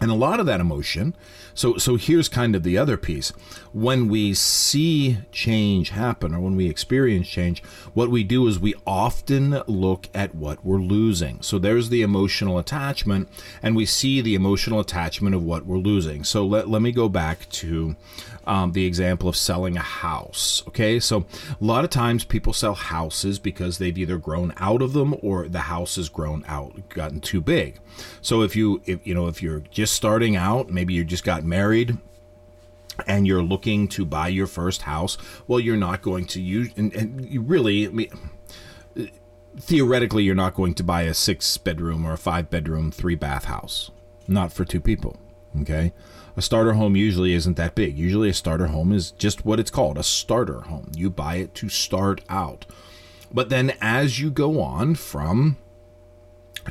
And 0.00 0.10
a 0.10 0.14
lot 0.14 0.40
of 0.40 0.46
that 0.46 0.60
emotion 0.60 1.14
so 1.54 1.76
so 1.76 1.96
here's 1.96 2.28
kind 2.28 2.54
of 2.54 2.62
the 2.62 2.78
other 2.78 2.96
piece. 2.96 3.30
When 3.72 4.08
we 4.08 4.34
see 4.34 5.18
change 5.32 5.90
happen 5.90 6.34
or 6.34 6.40
when 6.40 6.56
we 6.56 6.68
experience 6.68 7.28
change, 7.28 7.62
what 7.94 8.10
we 8.10 8.24
do 8.24 8.46
is 8.46 8.58
we 8.58 8.74
often 8.86 9.62
look 9.66 10.08
at 10.14 10.34
what 10.34 10.64
we're 10.64 10.80
losing. 10.80 11.42
So 11.42 11.58
there's 11.58 11.88
the 11.88 12.02
emotional 12.02 12.58
attachment 12.58 13.28
and 13.62 13.76
we 13.76 13.86
see 13.86 14.20
the 14.20 14.34
emotional 14.34 14.80
attachment 14.80 15.34
of 15.34 15.42
what 15.42 15.66
we're 15.66 15.76
losing. 15.76 16.24
So 16.24 16.46
let, 16.46 16.68
let 16.68 16.82
me 16.82 16.92
go 16.92 17.08
back 17.08 17.48
to 17.50 17.96
um, 18.44 18.72
the 18.72 18.86
example 18.86 19.28
of 19.28 19.36
selling 19.36 19.76
a 19.76 19.80
house. 19.80 20.62
Okay, 20.68 20.98
so 21.00 21.26
a 21.50 21.64
lot 21.64 21.84
of 21.84 21.90
times 21.90 22.24
people 22.24 22.52
sell 22.52 22.74
houses 22.74 23.38
because 23.38 23.78
they've 23.78 23.98
either 23.98 24.18
grown 24.18 24.52
out 24.56 24.82
of 24.82 24.92
them 24.92 25.14
or 25.22 25.48
the 25.48 25.60
house 25.60 25.96
has 25.96 26.08
grown 26.08 26.44
out, 26.46 26.88
gotten 26.88 27.20
too 27.20 27.40
big. 27.40 27.78
So 28.20 28.42
if 28.42 28.56
you, 28.56 28.82
if 28.86 29.06
you 29.06 29.14
know, 29.14 29.28
if 29.28 29.42
you're 29.42 29.60
just 29.70 29.94
starting 29.94 30.36
out, 30.36 30.70
maybe 30.70 30.94
you 30.94 31.04
just 31.04 31.24
got 31.24 31.44
married 31.44 31.98
and 33.06 33.26
you're 33.26 33.42
looking 33.42 33.88
to 33.88 34.04
buy 34.04 34.28
your 34.28 34.46
first 34.46 34.82
house, 34.82 35.16
well, 35.46 35.60
you're 35.60 35.76
not 35.76 36.02
going 36.02 36.26
to 36.26 36.40
use, 36.40 36.70
and, 36.76 36.92
and 36.94 37.24
you 37.28 37.40
really, 37.40 37.86
I 37.86 37.90
mean, 37.90 38.10
theoretically, 39.58 40.24
you're 40.24 40.34
not 40.34 40.54
going 40.54 40.74
to 40.74 40.84
buy 40.84 41.02
a 41.02 41.14
six 41.14 41.56
bedroom 41.56 42.06
or 42.06 42.12
a 42.12 42.18
five 42.18 42.50
bedroom, 42.50 42.90
three 42.90 43.14
bath 43.14 43.44
house. 43.44 43.90
Not 44.28 44.52
for 44.52 44.64
two 44.64 44.80
people. 44.80 45.16
Okay. 45.60 45.92
A 46.36 46.42
starter 46.42 46.74
home 46.74 46.96
usually 46.96 47.32
isn't 47.34 47.56
that 47.56 47.74
big. 47.74 47.98
Usually, 47.98 48.28
a 48.28 48.34
starter 48.34 48.68
home 48.68 48.92
is 48.92 49.10
just 49.12 49.44
what 49.44 49.60
it's 49.60 49.70
called 49.70 49.98
a 49.98 50.02
starter 50.02 50.62
home. 50.62 50.90
You 50.94 51.10
buy 51.10 51.36
it 51.36 51.54
to 51.56 51.68
start 51.68 52.22
out. 52.28 52.66
But 53.32 53.48
then, 53.48 53.74
as 53.80 54.20
you 54.20 54.30
go 54.30 54.60
on 54.60 54.94
from 54.94 55.56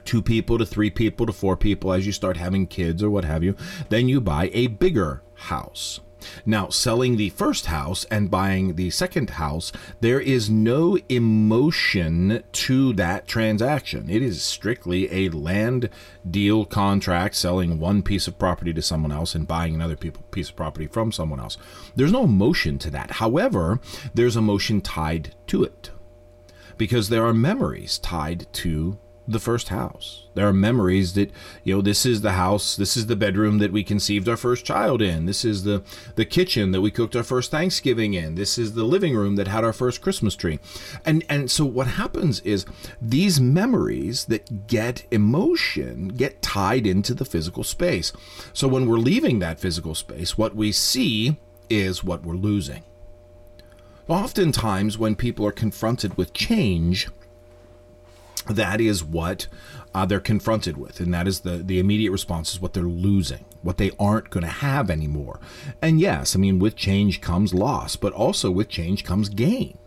two 0.06 0.22
people 0.22 0.58
to 0.58 0.66
three 0.66 0.90
people 0.90 1.26
to 1.26 1.34
four 1.34 1.58
people, 1.58 1.94
as 1.94 2.06
you 2.06 2.12
start 2.12 2.38
having 2.38 2.68
kids 2.68 3.04
or 3.04 3.10
what 3.10 3.26
have 3.26 3.44
you, 3.44 3.56
then 3.90 4.08
you 4.08 4.22
buy 4.22 4.50
a 4.54 4.68
bigger 4.68 5.22
house. 5.36 6.00
Now, 6.46 6.70
selling 6.70 7.18
the 7.18 7.30
first 7.30 7.68
house 7.68 8.06
and 8.06 8.32
buying 8.32 8.76
the 8.76 8.90
second 8.90 9.32
house, 9.32 9.72
there 10.02 10.20
is 10.20 10.50
no 10.50 10.98
emotion 11.10 12.44
to 12.52 12.94
that 12.94 13.28
transaction. 13.28 14.10
It 14.10 14.22
is 14.22 14.42
strictly 14.42 15.12
a 15.12 15.30
land 15.30 15.90
deal 16.30 16.66
contract, 16.66 17.36
selling 17.36 17.80
one 17.80 18.04
piece 18.04 18.28
of 18.28 18.40
property 18.40 18.74
to 18.74 18.82
someone 18.82 19.12
else 19.12 19.36
and 19.36 19.48
buying 19.48 19.76
another 19.76 19.96
piece 19.96 20.50
of 20.50 20.56
property 20.56 20.88
from 20.88 21.12
someone 21.12 21.40
else. 21.40 21.58
There's 21.96 22.12
no 22.12 22.24
emotion 22.24 22.78
to 22.80 22.92
that. 22.92 23.12
However, 23.12 23.80
there's 24.14 24.38
emotion 24.38 24.82
tied 24.82 25.36
to 25.48 25.64
it 25.64 25.92
because 26.78 27.10
there 27.10 27.26
are 27.26 27.34
memories 27.34 28.00
tied 28.00 28.52
to 28.54 28.98
the 29.32 29.40
first 29.40 29.70
house. 29.70 30.26
There 30.34 30.48
are 30.48 30.54
memories 30.54 31.14
that, 31.14 31.32
you 31.64 31.76
know, 31.76 31.82
this 31.82 32.06
is 32.06 32.22
the 32.22 32.32
house, 32.32 32.76
this 32.76 32.98
is 32.98 33.08
the 33.08 33.16
bedroom 33.16 33.60
that 33.60 33.72
we 33.72 33.84
conceived 33.84 34.28
our 34.28 34.38
first 34.38 34.66
child 34.66 35.02
in. 35.02 35.26
This 35.26 35.46
is 35.46 35.64
the 35.64 35.84
the 36.16 36.26
kitchen 36.26 36.72
that 36.72 36.82
we 36.82 36.92
cooked 36.92 37.16
our 37.16 37.24
first 37.24 37.52
Thanksgiving 37.52 38.14
in. 38.14 38.36
This 38.36 38.58
is 38.58 38.74
the 38.74 38.84
living 38.84 39.16
room 39.16 39.36
that 39.36 39.48
had 39.48 39.64
our 39.64 39.74
first 39.74 40.02
Christmas 40.02 40.36
tree. 40.36 40.60
And 41.06 41.24
and 41.30 41.52
so 41.52 41.66
what 41.66 41.88
happens 41.88 42.40
is 42.42 42.66
these 43.02 43.40
memories 43.40 44.26
that 44.26 44.68
get 44.68 45.06
emotion 45.12 46.10
get 46.10 46.42
tied 46.42 46.88
into 46.88 47.14
the 47.14 47.26
physical 47.26 47.64
space. 47.64 48.12
So 48.54 48.68
when 48.68 48.88
we're 48.88 48.98
leaving 48.98 49.40
that 49.40 49.60
physical 49.60 49.94
space, 49.94 50.38
what 50.38 50.56
we 50.56 50.72
see 50.72 51.38
is 51.70 52.04
what 52.04 52.24
we're 52.24 52.36
losing. 52.36 52.84
Oftentimes 54.08 54.98
when 54.98 55.16
people 55.16 55.46
are 55.46 55.52
confronted 55.52 56.18
with 56.18 56.34
change, 56.34 57.10
that 58.50 58.82
is 58.82 59.04
what 59.04 59.48
uh, 59.94 60.06
they're 60.06 60.20
confronted 60.20 60.78
with, 60.78 61.00
and 61.00 61.14
that 61.14 61.28
is 61.28 61.42
the 61.42 61.58
the 61.58 61.80
immediate 61.80 62.12
response 62.12 62.54
is 62.54 62.62
what 62.62 62.74
they're 62.74 62.84
losing, 62.84 63.46
what 63.62 63.78
they 63.78 63.92
aren't 64.00 64.30
going 64.30 64.44
to 64.44 64.50
have 64.50 64.90
anymore. 64.90 65.40
And 65.82 66.00
yes, 66.00 66.36
I 66.36 66.40
mean, 66.40 66.60
with 66.60 66.76
change 66.76 67.22
comes 67.22 67.54
loss, 67.54 67.96
but 67.96 68.14
also 68.14 68.52
with 68.52 68.70
change 68.70 69.04
comes 69.04 69.30
gain. 69.30 69.78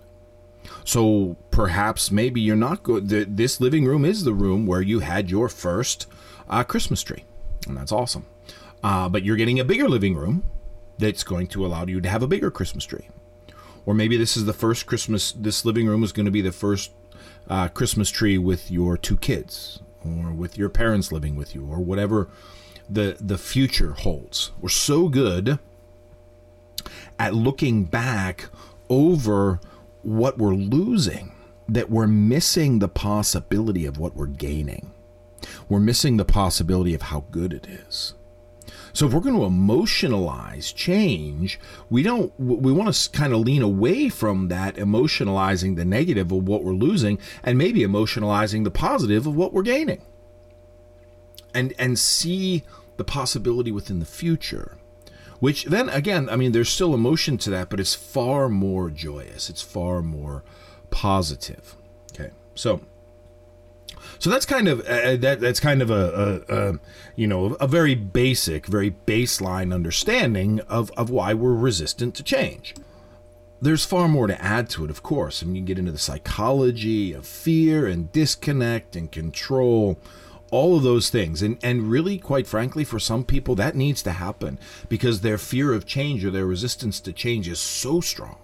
So 0.85 1.37
perhaps 1.51 2.11
maybe 2.11 2.41
you're 2.41 2.57
not 2.57 2.83
good. 2.83 3.09
This 3.09 3.61
living 3.61 3.85
room 3.85 4.05
is 4.05 4.25
the 4.25 4.33
room 4.33 4.67
where 4.67 4.83
you 4.83 5.01
had 5.01 5.31
your 5.31 5.49
first 5.49 6.07
uh, 6.49 6.65
Christmas 6.65 7.03
tree, 7.03 7.25
and 7.69 7.77
that's 7.77 7.93
awesome. 7.93 8.27
Uh, 8.83 9.09
but 9.09 9.23
you're 9.23 9.37
getting 9.37 9.61
a 9.61 9.65
bigger 9.65 9.89
living 9.89 10.17
room 10.17 10.43
that's 10.99 11.23
going 11.23 11.47
to 11.49 11.65
allow 11.65 11.87
you 11.87 12.01
to 12.01 12.09
have 12.09 12.23
a 12.23 12.27
bigger 12.27 12.51
Christmas 12.51 12.85
tree. 12.85 13.09
Or 13.87 13.95
maybe 13.95 14.17
this 14.17 14.37
is 14.37 14.45
the 14.45 14.53
first 14.53 14.87
Christmas. 14.87 15.33
This 15.33 15.65
living 15.65 15.87
room 15.87 16.05
is 16.05 16.13
going 16.13 16.27
to 16.27 16.33
be 16.33 16.43
the 16.43 16.53
first 16.53 16.93
uh, 17.49 17.69
Christmas 17.69 18.11
tree 18.11 18.39
with 18.39 18.71
your 18.71 18.97
two 18.97 19.17
kids, 19.17 19.81
or 20.05 20.33
with 20.33 20.59
your 20.59 20.69
parents 20.69 21.13
living 21.13 21.37
with 21.37 21.55
you, 21.55 21.67
or 21.67 21.79
whatever 21.81 22.29
the 22.89 23.17
the 23.21 23.39
future 23.39 23.93
holds. 23.93 24.53
We're 24.61 24.69
so 24.69 25.09
good 25.09 25.59
at 27.19 27.35
looking 27.35 27.85
back 27.85 28.49
over 28.89 29.61
what 30.03 30.39
we're 30.39 30.55
losing 30.55 31.33
that 31.69 31.91
we're 31.91 32.07
missing 32.07 32.81
the 32.81 32.89
possibility 32.89 33.87
of 33.87 33.99
what 33.99 34.15
we're 34.15 34.27
gaining. 34.27 34.93
We're 35.69 35.81
missing 35.81 36.17
the 36.17 36.25
possibility 36.25 36.95
of 36.95 37.03
how 37.03 37.25
good 37.31 37.53
it 37.53 37.67
is. 37.67 38.15
So 38.93 39.07
if 39.07 39.13
we're 39.13 39.21
going 39.21 39.37
to 39.37 39.41
emotionalize 39.41 40.75
change, 40.75 41.59
we 41.89 42.03
don't 42.03 42.33
we 42.39 42.73
want 42.73 42.95
to 42.95 43.11
kind 43.11 43.33
of 43.33 43.41
lean 43.41 43.63
away 43.63 44.09
from 44.09 44.49
that 44.49 44.77
emotionalizing 44.77 45.77
the 45.77 45.85
negative 45.85 46.31
of 46.31 46.47
what 46.47 46.63
we're 46.63 46.73
losing 46.73 47.19
and 47.43 47.57
maybe 47.57 47.81
emotionalizing 47.81 48.65
the 48.65 48.71
positive 48.71 49.27
of 49.27 49.35
what 49.35 49.53
we're 49.53 49.63
gaining. 49.63 50.03
And 51.55 51.73
and 51.79 51.99
see 51.99 52.65
the 52.97 53.05
possibility 53.05 53.73
within 53.73 53.99
the 53.99 54.07
future. 54.07 54.77
Which 55.41 55.65
then 55.65 55.89
again, 55.89 56.29
I 56.29 56.37
mean 56.37 56.53
there's 56.53 56.69
still 56.69 56.95
emotion 56.95 57.39
to 57.39 57.51
that, 57.51 57.71
but 57.71 57.81
it's 57.81 57.95
far 57.95 58.49
more 58.49 58.91
joyous. 58.91 59.51
It's 59.51 59.63
far 59.63 60.03
more 60.03 60.45
positive. 60.91 61.77
Okay. 62.13 62.31
So 62.55 62.83
so 64.19 64.31
that's 64.31 64.47
kind 64.47 64.69
of 64.69 64.81
uh, 64.81 64.93
uh, 64.93 65.17
that 65.17 65.41
that's 65.41 65.61
kind 65.61 65.83
of 65.83 65.91
a, 65.91 66.45
a, 66.49 66.57
a, 66.57 66.81
you 67.17 67.27
know 67.27 67.55
a 67.55 67.67
very 67.67 67.95
basic, 67.95 68.67
very 68.67 68.91
baseline 68.91 69.75
understanding 69.75 70.61
of 70.69 70.91
of 70.93 71.11
why 71.11 71.35
we're 71.35 71.55
resistant 71.55 72.15
to 72.17 72.23
change. 72.23 72.75
There's 73.61 73.85
far 73.85 74.09
more 74.09 74.27
to 74.27 74.43
add 74.43 74.69
to 74.71 74.85
it, 74.85 74.91
of 74.91 75.03
course. 75.03 75.43
I 75.43 75.47
mean, 75.47 75.55
you 75.57 75.63
get 75.63 75.79
into 75.79 75.93
the 75.93 75.99
psychology 75.99 77.13
of 77.13 77.27
fear 77.27 77.87
and 77.87 78.11
disconnect 78.11 78.97
and 78.97 79.11
control, 79.11 80.01
all 80.51 80.77
of 80.77 80.83
those 80.83 81.11
things. 81.11 81.43
And 81.43 81.59
and 81.63 81.91
really, 81.91 82.19
quite 82.19 82.47
frankly, 82.47 82.85
for 82.85 82.99
some 82.99 83.25
people, 83.25 83.55
that 83.57 83.77
needs 83.77 84.03
to 84.03 84.13
happen 84.13 84.59
because 84.89 85.21
their 85.21 85.39
fear 85.39 85.73
of 85.73 85.87
change 85.87 86.25
or 86.25 86.31
their 86.31 86.47
resistance 86.47 87.01
to 87.01 87.13
change 87.13 87.49
is 87.49 87.61
so 87.61 88.01
strong 88.01 88.39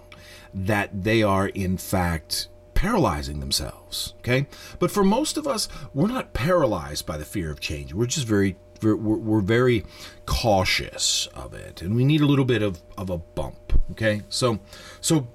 that 0.55 1.05
they 1.05 1.23
are 1.23 1.49
in 1.49 1.77
fact 1.77 2.49
paralyzing 2.79 3.41
themselves. 3.41 4.15
Okay, 4.19 4.47
but 4.79 4.93
for 4.93 5.03
most 5.03 5.37
of 5.37 5.49
us, 5.49 5.69
we're 5.93 6.07
not 6.07 6.33
paralyzed 6.33 7.07
by 7.07 7.17
the 7.17 7.25
fear 7.25 7.51
of 7.51 7.59
change. 7.59 7.93
We're 7.93 8.07
just 8.07 8.27
very 8.27 8.57
we're, 8.81 9.41
very 9.41 9.85
cautious 10.27 11.27
of 11.35 11.55
it, 11.55 11.83
and 11.83 11.97
we 11.97 12.05
need 12.05 12.21
a 12.21 12.27
little 12.27 12.45
bit 12.45 12.63
of 12.63 12.81
of 12.97 13.11
a 13.11 13.19
bump. 13.19 13.73
Okay, 13.91 14.23
so 14.29 14.61
so 15.01 15.27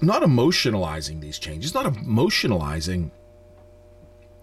not 0.00 0.22
emotionalizing 0.22 1.20
these 1.20 1.38
changes, 1.38 1.74
not 1.74 1.92
emotionalizing 1.92 3.10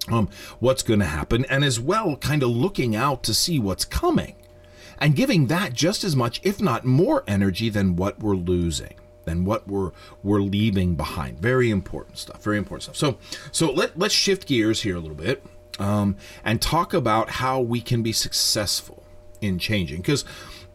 um, 0.08 0.29
what's 0.60 0.84
going 0.84 1.00
to 1.00 1.08
happen, 1.08 1.46
and 1.46 1.63
as 1.63 1.79
well, 1.79 2.15
kind 2.17 2.43
of 2.43 2.50
looking 2.50 2.96
out 2.96 3.24
to 3.24 3.34
see 3.34 3.58
what's 3.58 3.86
coming, 3.86 4.36
and 5.00 5.15
giving 5.15 5.48
that 5.48 5.74
just 5.74 6.03
as 6.03 6.15
much, 6.15 6.41
if 6.43 6.62
not 6.62 6.86
more, 6.86 7.24
energy 7.25 7.70
than 7.70 7.96
what 7.96 8.20
we're 8.20 8.36
losing 8.36 8.93
than 9.25 9.46
what 9.46 9.68
we're 9.68 9.92
we're 10.24 10.42
leaving 10.42 10.96
behind. 10.96 11.39
Very 11.39 11.70
important 11.70 12.18
stuff. 12.18 12.44
Very 12.44 12.58
important 12.58 12.84
stuff. 12.84 12.96
So 12.96 13.18
so 13.51 13.72
let 13.72 13.98
let's 13.98 14.13
shift 14.13 14.48
gears 14.48 14.82
here 14.82 14.96
a 14.96 15.00
little 15.00 15.18
bit 15.18 15.44
um, 15.80 16.15
and 16.44 16.62
talk 16.62 16.94
about 16.94 17.30
how 17.30 17.60
we 17.60 17.82
can 17.82 18.03
be 18.03 18.12
successful 18.12 19.03
in 19.42 19.60
changing 19.60 19.98
because 19.98 20.24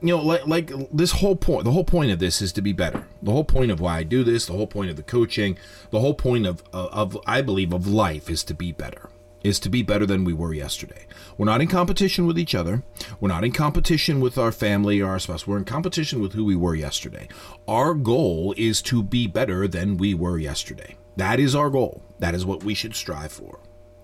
you 0.00 0.08
know 0.08 0.22
like, 0.22 0.46
like 0.46 0.70
this 0.92 1.12
whole 1.12 1.36
point 1.36 1.64
the 1.64 1.70
whole 1.70 1.84
point 1.84 2.10
of 2.10 2.18
this 2.18 2.42
is 2.42 2.52
to 2.52 2.60
be 2.60 2.72
better 2.72 3.06
the 3.22 3.32
whole 3.32 3.44
point 3.44 3.70
of 3.70 3.80
why 3.80 3.96
i 3.98 4.02
do 4.02 4.22
this 4.22 4.44
the 4.44 4.52
whole 4.52 4.66
point 4.66 4.90
of 4.90 4.96
the 4.96 5.02
coaching 5.02 5.56
the 5.90 6.00
whole 6.00 6.12
point 6.12 6.46
of, 6.46 6.62
of, 6.72 7.14
of 7.14 7.18
i 7.26 7.40
believe 7.40 7.72
of 7.72 7.86
life 7.86 8.28
is 8.28 8.44
to 8.44 8.52
be 8.52 8.72
better 8.72 9.08
is 9.42 9.60
to 9.60 9.70
be 9.70 9.82
better 9.82 10.06
than 10.06 10.24
we 10.24 10.32
were 10.32 10.52
yesterday. 10.52 11.06
We're 11.36 11.46
not 11.46 11.60
in 11.60 11.68
competition 11.68 12.26
with 12.26 12.38
each 12.38 12.54
other. 12.54 12.82
We're 13.20 13.28
not 13.28 13.44
in 13.44 13.52
competition 13.52 14.20
with 14.20 14.36
our 14.36 14.52
family 14.52 15.00
or 15.00 15.10
our 15.10 15.18
spouse. 15.18 15.46
We're 15.46 15.58
in 15.58 15.64
competition 15.64 16.20
with 16.20 16.32
who 16.32 16.44
we 16.44 16.56
were 16.56 16.74
yesterday. 16.74 17.28
Our 17.66 17.94
goal 17.94 18.54
is 18.56 18.82
to 18.82 19.02
be 19.02 19.26
better 19.26 19.68
than 19.68 19.96
we 19.96 20.14
were 20.14 20.38
yesterday. 20.38 20.96
That 21.16 21.40
is 21.40 21.54
our 21.54 21.70
goal. 21.70 22.02
That 22.18 22.34
is 22.34 22.44
what 22.44 22.64
we 22.64 22.74
should 22.74 22.94
strive 22.94 23.32
for. 23.32 23.60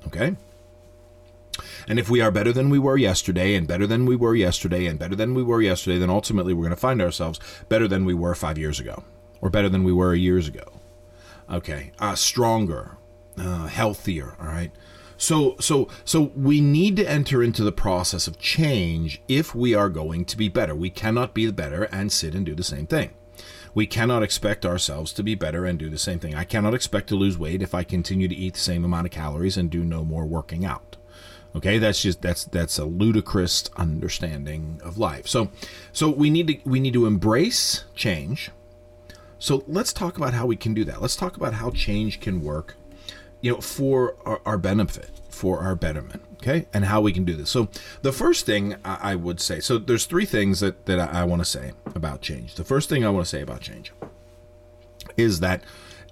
Okay? 0.07 0.37
And 1.87 1.99
if 1.99 2.09
we 2.09 2.21
are 2.21 2.31
better 2.31 2.53
than 2.53 2.71
we 2.71 2.79
were 2.79 2.97
yesterday, 2.97 3.55
and 3.55 3.67
better 3.67 3.87
than 3.87 4.07
we 4.07 4.17
were 4.17 4.35
yesterday, 4.35 4.87
and 4.87 4.99
better 4.99 5.14
than 5.14 5.35
we 5.35 5.43
were 5.43 5.61
yesterday, 5.61 5.99
then 5.99 6.11
ultimately 6.11 6.53
we're 6.53 6.64
going 6.64 6.71
to 6.71 6.76
find 6.76 7.00
ourselves 7.00 7.38
better 7.69 7.87
than 7.87 8.05
we 8.05 8.14
were 8.14 8.35
five 8.35 8.59
years 8.59 8.81
ago, 8.81 9.05
or 9.41 9.50
better 9.50 9.69
than 9.69 9.85
we 9.85 9.93
were 9.93 10.14
years 10.14 10.49
ago. 10.49 10.64
Okay, 11.50 11.93
uh, 11.99 12.14
stronger, 12.14 12.97
uh, 13.37 13.67
healthier. 13.67 14.35
All 14.41 14.47
right, 14.47 14.73
so 15.25 15.57
so 15.59 15.88
so 16.04 16.33
we 16.37 16.61
need 16.61 16.97
to 16.97 17.11
enter 17.11 17.43
into 17.43 17.64
the 17.64 17.73
process 17.73 18.26
of 18.26 18.38
change 18.38 19.23
if 19.28 19.54
we 19.54 19.75
are 19.75 19.88
going 19.88 20.25
to 20.26 20.37
be 20.37 20.49
better. 20.49 20.75
We 20.75 20.90
cannot 20.90 21.35
be 21.35 21.50
better 21.50 21.85
and 21.85 22.12
sit 22.12 22.35
and 22.35 22.45
do 22.45 22.54
the 22.54 22.64
same 22.64 22.87
thing. 22.87 23.11
We 23.75 23.87
cannot 23.87 24.23
expect 24.23 24.64
ourselves 24.64 25.12
to 25.14 25.25
be 25.25 25.35
better 25.35 25.66
and 25.66 25.78
do 25.78 25.90
the 25.90 25.99
same 25.99 26.21
thing. 26.21 26.35
I 26.35 26.45
cannot 26.45 26.75
expect 26.75 27.09
to 27.09 27.16
lose 27.16 27.37
weight 27.37 27.62
if 27.62 27.75
I 27.75 27.83
continue 27.83 28.28
to 28.28 28.35
eat 28.35 28.54
the 28.54 28.61
same 28.61 28.85
amount 28.85 29.07
of 29.07 29.12
calories 29.12 29.57
and 29.57 29.69
do 29.69 29.83
no 29.83 30.04
more 30.04 30.25
working 30.25 30.64
out. 30.64 30.97
Okay, 31.57 31.78
that's 31.78 32.02
just 32.02 32.21
that's 32.21 32.45
that's 32.45 32.78
a 32.78 32.85
ludicrous 32.85 33.71
understanding 33.76 34.81
of 34.85 34.99
life. 34.99 35.26
So 35.26 35.50
so 35.93 36.11
we 36.11 36.31
need 36.31 36.49
to 36.49 36.59
we 36.64 36.81
need 36.81 36.95
to 36.95 37.07
embrace 37.07 37.85
change. 37.95 38.50
So 39.38 39.64
let's 39.66 39.93
talk 39.93 40.16
about 40.16 40.35
how 40.35 40.47
we 40.47 40.57
can 40.57 40.75
do 40.75 40.85
that. 40.85 41.02
Let's 41.02 41.16
talk 41.16 41.37
about 41.37 41.54
how 41.54 41.71
change 41.71 42.21
can 42.21 42.43
work 42.43 42.76
you 43.45 43.51
know, 43.51 43.61
for 43.61 44.17
our, 44.25 44.41
our 44.47 44.57
benefit, 44.57 45.11
for 45.29 45.61
our 45.61 45.77
betterment. 45.77 46.23
Okay, 46.37 46.67
and 46.73 46.87
how 46.87 47.03
we 47.03 47.13
can 47.13 47.25
do 47.25 47.35
this. 47.35 47.51
So 47.51 47.69
the 48.01 48.13
first 48.13 48.47
thing 48.47 48.77
I, 48.85 49.13
I 49.13 49.15
would 49.17 49.39
say, 49.39 49.61
so 49.61 49.77
there's 49.77 50.07
three 50.07 50.25
things 50.25 50.61
that 50.61 50.87
that 50.87 50.99
I, 50.99 51.21
I 51.21 51.25
want 51.25 51.43
to 51.43 51.45
say 51.45 51.73
about 51.95 52.23
change. 52.23 52.55
The 52.55 52.65
first 52.65 52.89
thing 52.89 53.05
I 53.05 53.11
want 53.11 53.27
to 53.27 53.29
say 53.29 53.43
about 53.43 53.61
change 53.61 53.93
is 55.19 55.41
that 55.41 55.63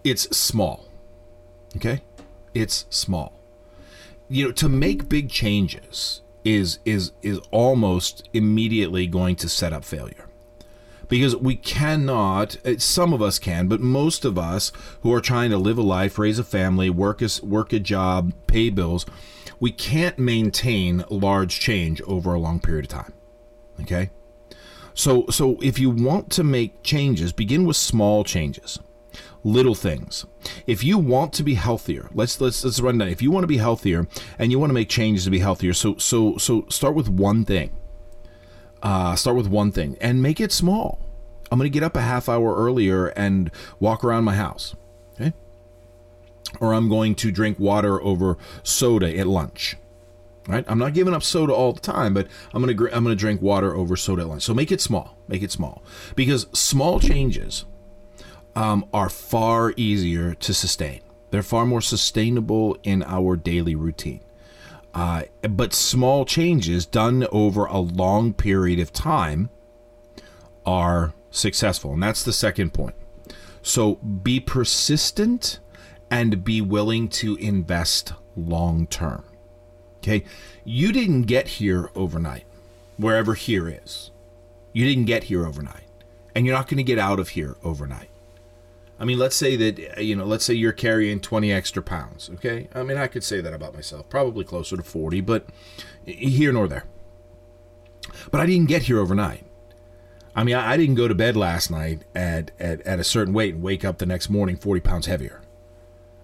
it's 0.04 0.24
small. 0.36 0.86
Okay, 1.74 2.02
it's 2.52 2.84
small. 2.90 3.32
You 4.28 4.46
know, 4.46 4.52
to 4.52 4.68
make 4.68 5.08
big 5.08 5.30
changes 5.30 6.20
is 6.44 6.80
is 6.84 7.12
is 7.22 7.38
almost 7.50 8.28
immediately 8.34 9.06
going 9.06 9.36
to 9.36 9.48
set 9.48 9.72
up 9.72 9.84
failure 9.86 10.28
because 11.12 11.36
we 11.36 11.54
cannot 11.54 12.56
uh, 12.66 12.78
some 12.78 13.12
of 13.12 13.20
us 13.20 13.38
can 13.38 13.68
but 13.68 13.80
most 13.80 14.24
of 14.24 14.38
us 14.38 14.72
who 15.02 15.12
are 15.12 15.20
trying 15.20 15.50
to 15.50 15.58
live 15.58 15.78
a 15.78 15.82
life 15.82 16.18
raise 16.18 16.38
a 16.38 16.44
family 16.44 16.88
work 16.88 17.20
a, 17.20 17.28
work 17.42 17.72
a 17.72 17.78
job 17.78 18.32
pay 18.46 18.70
bills 18.70 19.04
we 19.60 19.70
can't 19.70 20.18
maintain 20.18 21.04
large 21.10 21.60
change 21.60 22.00
over 22.02 22.34
a 22.34 22.40
long 22.40 22.58
period 22.58 22.86
of 22.86 22.90
time 22.90 23.12
okay 23.80 24.10
So 24.94 25.26
so 25.30 25.58
if 25.62 25.78
you 25.78 25.90
want 25.90 26.30
to 26.32 26.44
make 26.44 26.82
changes, 26.82 27.32
begin 27.32 27.66
with 27.66 27.76
small 27.76 28.24
changes. 28.24 28.78
Little 29.44 29.74
things. 29.74 30.24
If 30.66 30.84
you 30.84 30.98
want 30.98 31.32
to 31.34 31.42
be 31.42 31.54
healthier, 31.54 32.08
let's 32.14 32.40
let's 32.40 32.64
let's 32.64 32.80
run 32.80 32.98
down. 32.98 33.08
If 33.08 33.22
you 33.22 33.30
want 33.30 33.44
to 33.44 33.48
be 33.48 33.58
healthier 33.58 34.06
and 34.38 34.52
you 34.52 34.58
want 34.58 34.70
to 34.70 34.74
make 34.74 34.88
changes 34.88 35.24
to 35.24 35.30
be 35.30 35.40
healthier, 35.40 35.72
so 35.72 35.96
so 35.96 36.36
so 36.38 36.66
start 36.68 36.94
with 36.94 37.08
one 37.08 37.44
thing. 37.44 37.70
Uh, 38.82 39.14
start 39.14 39.36
with 39.36 39.46
one 39.46 39.70
thing 39.70 39.96
and 40.00 40.22
make 40.22 40.40
it 40.40 40.52
small. 40.52 40.98
I'm 41.50 41.58
going 41.58 41.70
to 41.70 41.72
get 41.72 41.82
up 41.82 41.96
a 41.96 42.00
half 42.00 42.28
hour 42.28 42.56
earlier 42.56 43.08
and 43.08 43.50
walk 43.78 44.02
around 44.02 44.24
my 44.24 44.34
house. 44.34 44.74
Okay? 45.14 45.32
Or 46.60 46.74
I'm 46.74 46.88
going 46.88 47.14
to 47.16 47.30
drink 47.30 47.58
water 47.58 48.02
over 48.02 48.38
soda 48.62 49.16
at 49.16 49.26
lunch 49.26 49.76
right? 50.48 50.64
I'm 50.68 50.78
not 50.78 50.94
giving 50.94 51.14
up 51.14 51.22
soda 51.22 51.52
all 51.52 51.72
the 51.72 51.80
time, 51.80 52.14
but 52.14 52.26
I'm 52.52 52.64
gonna 52.64 52.90
I'm 52.92 53.04
gonna 53.04 53.14
drink 53.14 53.40
water 53.40 53.74
over 53.74 53.96
soda 53.96 54.22
at 54.22 54.28
lunch. 54.28 54.42
So 54.42 54.54
make 54.54 54.72
it 54.72 54.80
small, 54.80 55.16
make 55.28 55.42
it 55.42 55.50
small, 55.50 55.82
because 56.16 56.46
small 56.52 57.00
changes 57.00 57.64
um, 58.54 58.84
are 58.92 59.08
far 59.08 59.72
easier 59.76 60.34
to 60.34 60.54
sustain. 60.54 61.00
They're 61.30 61.42
far 61.42 61.64
more 61.64 61.80
sustainable 61.80 62.76
in 62.82 63.02
our 63.04 63.36
daily 63.36 63.74
routine. 63.74 64.20
Uh, 64.94 65.22
but 65.42 65.72
small 65.72 66.24
changes 66.24 66.84
done 66.84 67.26
over 67.32 67.64
a 67.64 67.78
long 67.78 68.34
period 68.34 68.78
of 68.78 68.92
time 68.92 69.48
are 70.66 71.14
successful, 71.30 71.94
and 71.94 72.02
that's 72.02 72.22
the 72.22 72.32
second 72.32 72.74
point. 72.74 72.94
So 73.62 73.94
be 73.96 74.38
persistent 74.38 75.60
and 76.10 76.44
be 76.44 76.60
willing 76.60 77.08
to 77.08 77.36
invest 77.36 78.12
long 78.36 78.86
term. 78.86 79.24
Okay. 79.98 80.24
You 80.64 80.92
didn't 80.92 81.22
get 81.22 81.48
here 81.48 81.90
overnight, 81.94 82.44
wherever 82.96 83.34
here 83.34 83.68
is. 83.68 84.10
You 84.72 84.84
didn't 84.84 85.04
get 85.04 85.24
here 85.24 85.46
overnight. 85.46 85.84
And 86.34 86.44
you're 86.44 86.56
not 86.56 86.66
going 86.66 86.78
to 86.78 86.82
get 86.82 86.98
out 86.98 87.20
of 87.20 87.30
here 87.30 87.56
overnight. 87.62 88.08
I 88.98 89.04
mean, 89.04 89.18
let's 89.18 89.36
say 89.36 89.56
that, 89.56 89.98
uh, 89.98 90.00
you 90.00 90.14
know, 90.14 90.24
let's 90.24 90.44
say 90.44 90.54
you're 90.54 90.72
carrying 90.72 91.20
20 91.20 91.52
extra 91.52 91.82
pounds. 91.82 92.30
Okay. 92.34 92.68
I 92.74 92.82
mean, 92.82 92.96
I 92.96 93.08
could 93.08 93.24
say 93.24 93.40
that 93.40 93.52
about 93.52 93.74
myself, 93.74 94.08
probably 94.08 94.44
closer 94.44 94.76
to 94.76 94.82
40, 94.82 95.20
but 95.22 95.46
here 96.04 96.52
nor 96.52 96.68
there. 96.68 96.84
But 98.30 98.40
I 98.40 98.46
didn't 98.46 98.66
get 98.66 98.82
here 98.82 98.98
overnight. 98.98 99.44
I 100.34 100.44
mean, 100.44 100.54
I, 100.54 100.76
didn't 100.76 100.94
go 100.94 101.08
to 101.08 101.14
bed 101.14 101.36
last 101.36 101.70
night 101.70 102.04
at, 102.14 102.52
at, 102.58 102.80
at 102.82 102.98
a 102.98 103.04
certain 103.04 103.34
weight 103.34 103.54
and 103.54 103.62
wake 103.62 103.84
up 103.84 103.98
the 103.98 104.06
next 104.06 104.30
morning 104.30 104.56
40 104.56 104.80
pounds 104.80 105.06
heavier. 105.06 105.42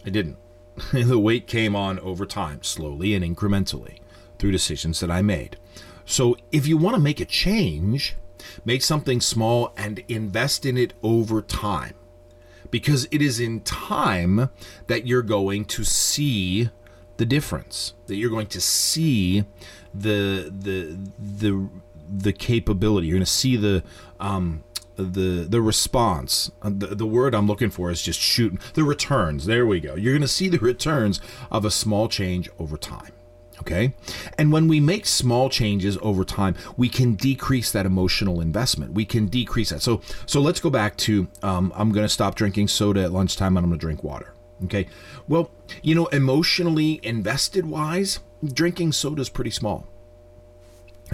I 0.06 0.10
didn't. 0.10 0.38
the 0.92 1.18
weight 1.18 1.46
came 1.46 1.76
on 1.76 1.98
over 1.98 2.24
time, 2.24 2.62
slowly 2.62 3.14
and 3.14 3.24
incrementally, 3.24 3.98
through 4.38 4.52
decisions 4.52 5.00
that 5.00 5.10
I 5.10 5.20
made. 5.20 5.58
So 6.06 6.36
if 6.52 6.66
you 6.66 6.78
want 6.78 6.96
to 6.96 7.02
make 7.02 7.20
a 7.20 7.26
change, 7.26 8.16
make 8.64 8.82
something 8.82 9.20
small 9.20 9.74
and 9.76 10.02
invest 10.08 10.64
in 10.64 10.78
it 10.78 10.94
over 11.02 11.42
time. 11.42 11.94
Because 12.70 13.08
it 13.10 13.22
is 13.22 13.40
in 13.40 13.60
time 13.60 14.50
that 14.86 15.06
you're 15.06 15.22
going 15.22 15.64
to 15.66 15.84
see 15.84 16.70
the 17.16 17.26
difference, 17.26 17.94
that 18.06 18.16
you're 18.16 18.30
going 18.30 18.46
to 18.48 18.60
see 18.60 19.44
the 19.94 20.52
the 20.56 20.98
the 21.18 21.68
the 22.08 22.32
capability. 22.32 23.08
You're 23.08 23.16
going 23.16 23.24
to 23.24 23.30
see 23.30 23.56
the 23.56 23.82
um, 24.20 24.64
the 24.96 25.46
the 25.48 25.60
response. 25.60 26.50
Uh, 26.62 26.70
the, 26.74 26.86
the 26.88 27.06
word 27.06 27.34
i'm 27.34 27.46
looking 27.46 27.70
for 27.70 27.90
is 27.90 28.02
just 28.02 28.20
shoot 28.20 28.58
the 28.74 28.84
returns. 28.84 29.46
There 29.46 29.66
we 29.66 29.80
go. 29.80 29.94
You're 29.94 30.14
going 30.14 30.22
to 30.22 30.28
see 30.28 30.48
the 30.48 30.58
returns 30.58 31.20
of 31.50 31.64
a 31.64 31.70
small 31.70 32.08
change 32.08 32.48
over 32.58 32.76
time 32.76 33.12
okay 33.60 33.94
and 34.36 34.52
when 34.52 34.68
we 34.68 34.80
make 34.80 35.06
small 35.06 35.48
changes 35.48 35.98
over 36.02 36.24
time 36.24 36.54
we 36.76 36.88
can 36.88 37.14
decrease 37.14 37.70
that 37.72 37.86
emotional 37.86 38.40
investment 38.40 38.92
we 38.92 39.04
can 39.04 39.26
decrease 39.26 39.70
that 39.70 39.82
so 39.82 40.00
so 40.26 40.40
let's 40.40 40.60
go 40.60 40.70
back 40.70 40.96
to 40.96 41.28
um, 41.42 41.72
i'm 41.74 41.92
going 41.92 42.04
to 42.04 42.08
stop 42.08 42.34
drinking 42.34 42.68
soda 42.68 43.02
at 43.02 43.12
lunchtime 43.12 43.56
and 43.56 43.64
i'm 43.64 43.70
going 43.70 43.78
to 43.78 43.84
drink 43.84 44.02
water 44.04 44.34
okay 44.64 44.86
well 45.26 45.50
you 45.82 45.94
know 45.94 46.06
emotionally 46.06 47.00
invested 47.02 47.66
wise 47.66 48.20
drinking 48.52 48.92
soda 48.92 49.20
is 49.20 49.28
pretty 49.28 49.50
small 49.50 49.86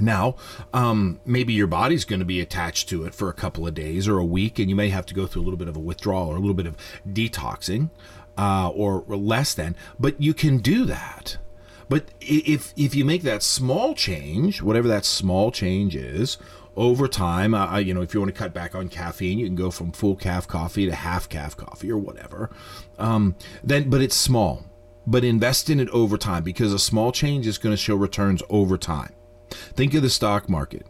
now, 0.01 0.37
um, 0.73 1.21
maybe 1.25 1.53
your 1.53 1.67
body's 1.67 2.05
going 2.05 2.19
to 2.19 2.25
be 2.25 2.41
attached 2.41 2.89
to 2.89 3.05
it 3.05 3.15
for 3.15 3.29
a 3.29 3.33
couple 3.33 3.67
of 3.67 3.75
days 3.75 4.09
or 4.09 4.19
a 4.19 4.25
week, 4.25 4.59
and 4.59 4.69
you 4.69 4.75
may 4.75 4.89
have 4.89 5.07
to 5.07 5.15
go 5.15 5.27
through 5.27 5.43
a 5.43 5.45
little 5.45 5.59
bit 5.59 5.69
of 5.69 5.77
a 5.77 5.81
withdrawal 5.81 6.29
or 6.29 6.37
a 6.37 6.41
little 6.41 6.55
bit 6.55 6.67
of 6.67 6.77
detoxing, 7.09 7.91
uh, 8.37 8.71
or, 8.71 9.05
or 9.07 9.17
less 9.17 9.55
than. 9.55 9.77
But 9.99 10.21
you 10.21 10.35
can 10.35 10.59
do 10.59 10.85
that. 10.87 11.39
But 11.89 12.07
if 12.21 12.73
if 12.77 12.95
you 12.95 13.05
make 13.05 13.23
that 13.23 13.43
small 13.43 13.95
change, 13.95 14.63
whatever 14.63 14.89
that 14.89 15.05
small 15.05 15.51
change 15.51 15.95
is, 15.97 16.39
over 16.77 17.07
time, 17.07 17.55
uh, 17.55 17.79
you 17.79 17.95
know, 17.95 18.03
if 18.03 18.15
you 18.15 18.21
want 18.21 18.35
to 18.35 18.39
cut 18.39 18.53
back 18.53 18.75
on 18.75 18.89
caffeine, 18.89 19.39
you 19.39 19.47
can 19.47 19.55
go 19.55 19.71
from 19.71 19.93
full 19.93 20.17
caf 20.17 20.47
coffee 20.49 20.87
to 20.87 20.95
half 20.95 21.29
caf 21.29 21.57
coffee 21.57 21.91
or 21.91 21.99
whatever. 21.99 22.51
Um, 22.99 23.37
then, 23.63 23.91
but 23.91 24.01
it's 24.01 24.17
small. 24.17 24.65
But 25.07 25.23
invest 25.23 25.69
in 25.69 25.81
it 25.81 25.89
over 25.91 26.17
time 26.17 26.43
because 26.43 26.73
a 26.73 26.79
small 26.79 27.13
change 27.13 27.47
is 27.47 27.59
going 27.59 27.73
to 27.73 27.77
show 27.77 27.95
returns 27.95 28.43
over 28.49 28.79
time. 28.79 29.13
Think 29.51 29.95
of 29.95 30.03
the 30.03 30.11
stock 30.11 30.49
market. 30.49 30.87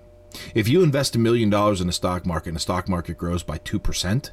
If 0.55 0.69
you 0.69 0.83
invest 0.83 1.17
a 1.17 1.19
million 1.19 1.51
dollars 1.51 1.81
in 1.81 1.87
the 1.87 1.93
stock 1.93 2.25
market 2.25 2.51
and 2.51 2.57
the 2.57 2.61
stock 2.61 2.89
market 2.89 3.19
grows 3.19 3.43
by 3.43 3.59
2%, 3.59 4.31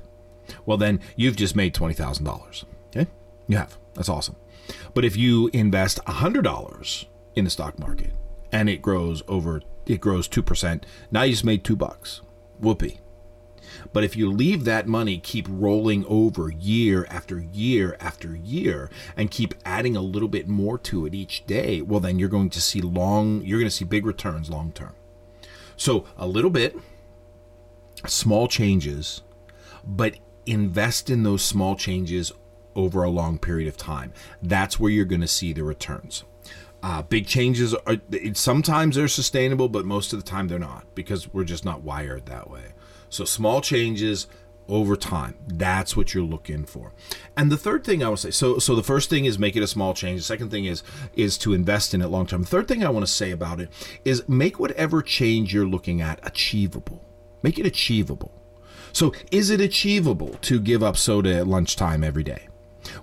well, 0.65 0.77
then 0.77 0.99
you've 1.15 1.35
just 1.35 1.55
made 1.55 1.73
$20,000. 1.73 2.65
Okay? 2.87 3.09
You 3.47 3.57
have. 3.57 3.77
That's 3.93 4.09
awesome. 4.09 4.35
But 4.93 5.05
if 5.05 5.17
you 5.17 5.49
invest 5.53 5.99
$100 6.05 7.05
in 7.35 7.43
the 7.45 7.49
stock 7.49 7.79
market 7.79 8.11
and 8.51 8.69
it 8.69 8.81
grows 8.81 9.23
over, 9.27 9.61
it 9.85 10.01
grows 10.01 10.27
2%, 10.27 10.83
now 11.11 11.23
you 11.23 11.33
just 11.33 11.43
made 11.43 11.63
two 11.63 11.75
bucks. 11.75 12.21
Whoopee. 12.59 12.99
But 13.93 14.03
if 14.03 14.15
you 14.15 14.29
leave 14.29 14.65
that 14.65 14.87
money 14.87 15.17
keep 15.17 15.47
rolling 15.49 16.05
over 16.05 16.49
year 16.49 17.05
after 17.09 17.39
year 17.39 17.95
after 17.99 18.35
year 18.35 18.89
and 19.15 19.31
keep 19.31 19.53
adding 19.65 19.95
a 19.95 20.01
little 20.01 20.27
bit 20.27 20.47
more 20.47 20.77
to 20.79 21.05
it 21.05 21.13
each 21.13 21.45
day, 21.45 21.81
well, 21.81 21.99
then 21.99 22.19
you're 22.19 22.29
going 22.29 22.49
to 22.51 22.61
see 22.61 22.81
long, 22.81 23.41
you're 23.43 23.59
going 23.59 23.69
to 23.69 23.75
see 23.75 23.85
big 23.85 24.05
returns 24.05 24.49
long 24.49 24.71
term. 24.71 24.93
So 25.77 26.05
a 26.17 26.27
little 26.27 26.49
bit, 26.49 26.75
small 28.05 28.47
changes, 28.47 29.21
but 29.83 30.15
invest 30.45 31.09
in 31.09 31.23
those 31.23 31.43
small 31.43 31.75
changes 31.75 32.31
over 32.75 33.03
a 33.03 33.09
long 33.09 33.37
period 33.37 33.67
of 33.67 33.77
time. 33.77 34.13
That's 34.41 34.79
where 34.79 34.91
you're 34.91 35.05
going 35.05 35.21
to 35.21 35.27
see 35.27 35.53
the 35.53 35.63
returns. 35.63 36.23
Uh, 36.83 37.03
big 37.03 37.27
changes 37.27 37.75
are 37.85 37.97
sometimes 38.33 38.95
they're 38.95 39.07
sustainable, 39.07 39.69
but 39.69 39.85
most 39.85 40.13
of 40.13 40.19
the 40.23 40.27
time 40.27 40.47
they're 40.47 40.57
not 40.57 40.85
because 40.95 41.31
we're 41.31 41.43
just 41.43 41.63
not 41.63 41.83
wired 41.83 42.25
that 42.25 42.49
way. 42.49 42.73
So 43.09 43.23
small 43.23 43.61
changes 43.61 44.27
over 44.67 44.95
time. 44.95 45.35
That's 45.47 45.95
what 45.95 46.13
you're 46.13 46.23
looking 46.23 46.65
for. 46.65 46.93
And 47.37 47.51
the 47.51 47.57
third 47.57 47.83
thing 47.83 48.03
I 48.03 48.09
would 48.09 48.19
say, 48.19 48.31
so 48.31 48.57
so 48.57 48.73
the 48.73 48.83
first 48.83 49.09
thing 49.09 49.25
is 49.25 49.37
make 49.37 49.55
it 49.55 49.63
a 49.63 49.67
small 49.67 49.93
change. 49.93 50.21
The 50.21 50.25
second 50.25 50.49
thing 50.49 50.65
is 50.65 50.81
is 51.13 51.37
to 51.39 51.53
invest 51.53 51.93
in 51.93 52.01
it 52.01 52.07
long 52.07 52.25
term. 52.25 52.41
The 52.41 52.47
third 52.47 52.67
thing 52.67 52.83
I 52.83 52.89
want 52.89 53.05
to 53.05 53.11
say 53.11 53.31
about 53.31 53.59
it 53.59 53.69
is 54.03 54.27
make 54.27 54.59
whatever 54.59 55.03
change 55.03 55.53
you're 55.53 55.67
looking 55.67 56.01
at 56.01 56.25
achievable. 56.25 57.05
Make 57.43 57.59
it 57.59 57.65
achievable. 57.65 58.31
So 58.93 59.13
is 59.29 59.49
it 59.49 59.61
achievable 59.61 60.35
to 60.41 60.59
give 60.59 60.81
up 60.81 60.97
soda 60.97 61.35
at 61.35 61.47
lunchtime 61.47 62.03
every 62.03 62.23
day? 62.23 62.47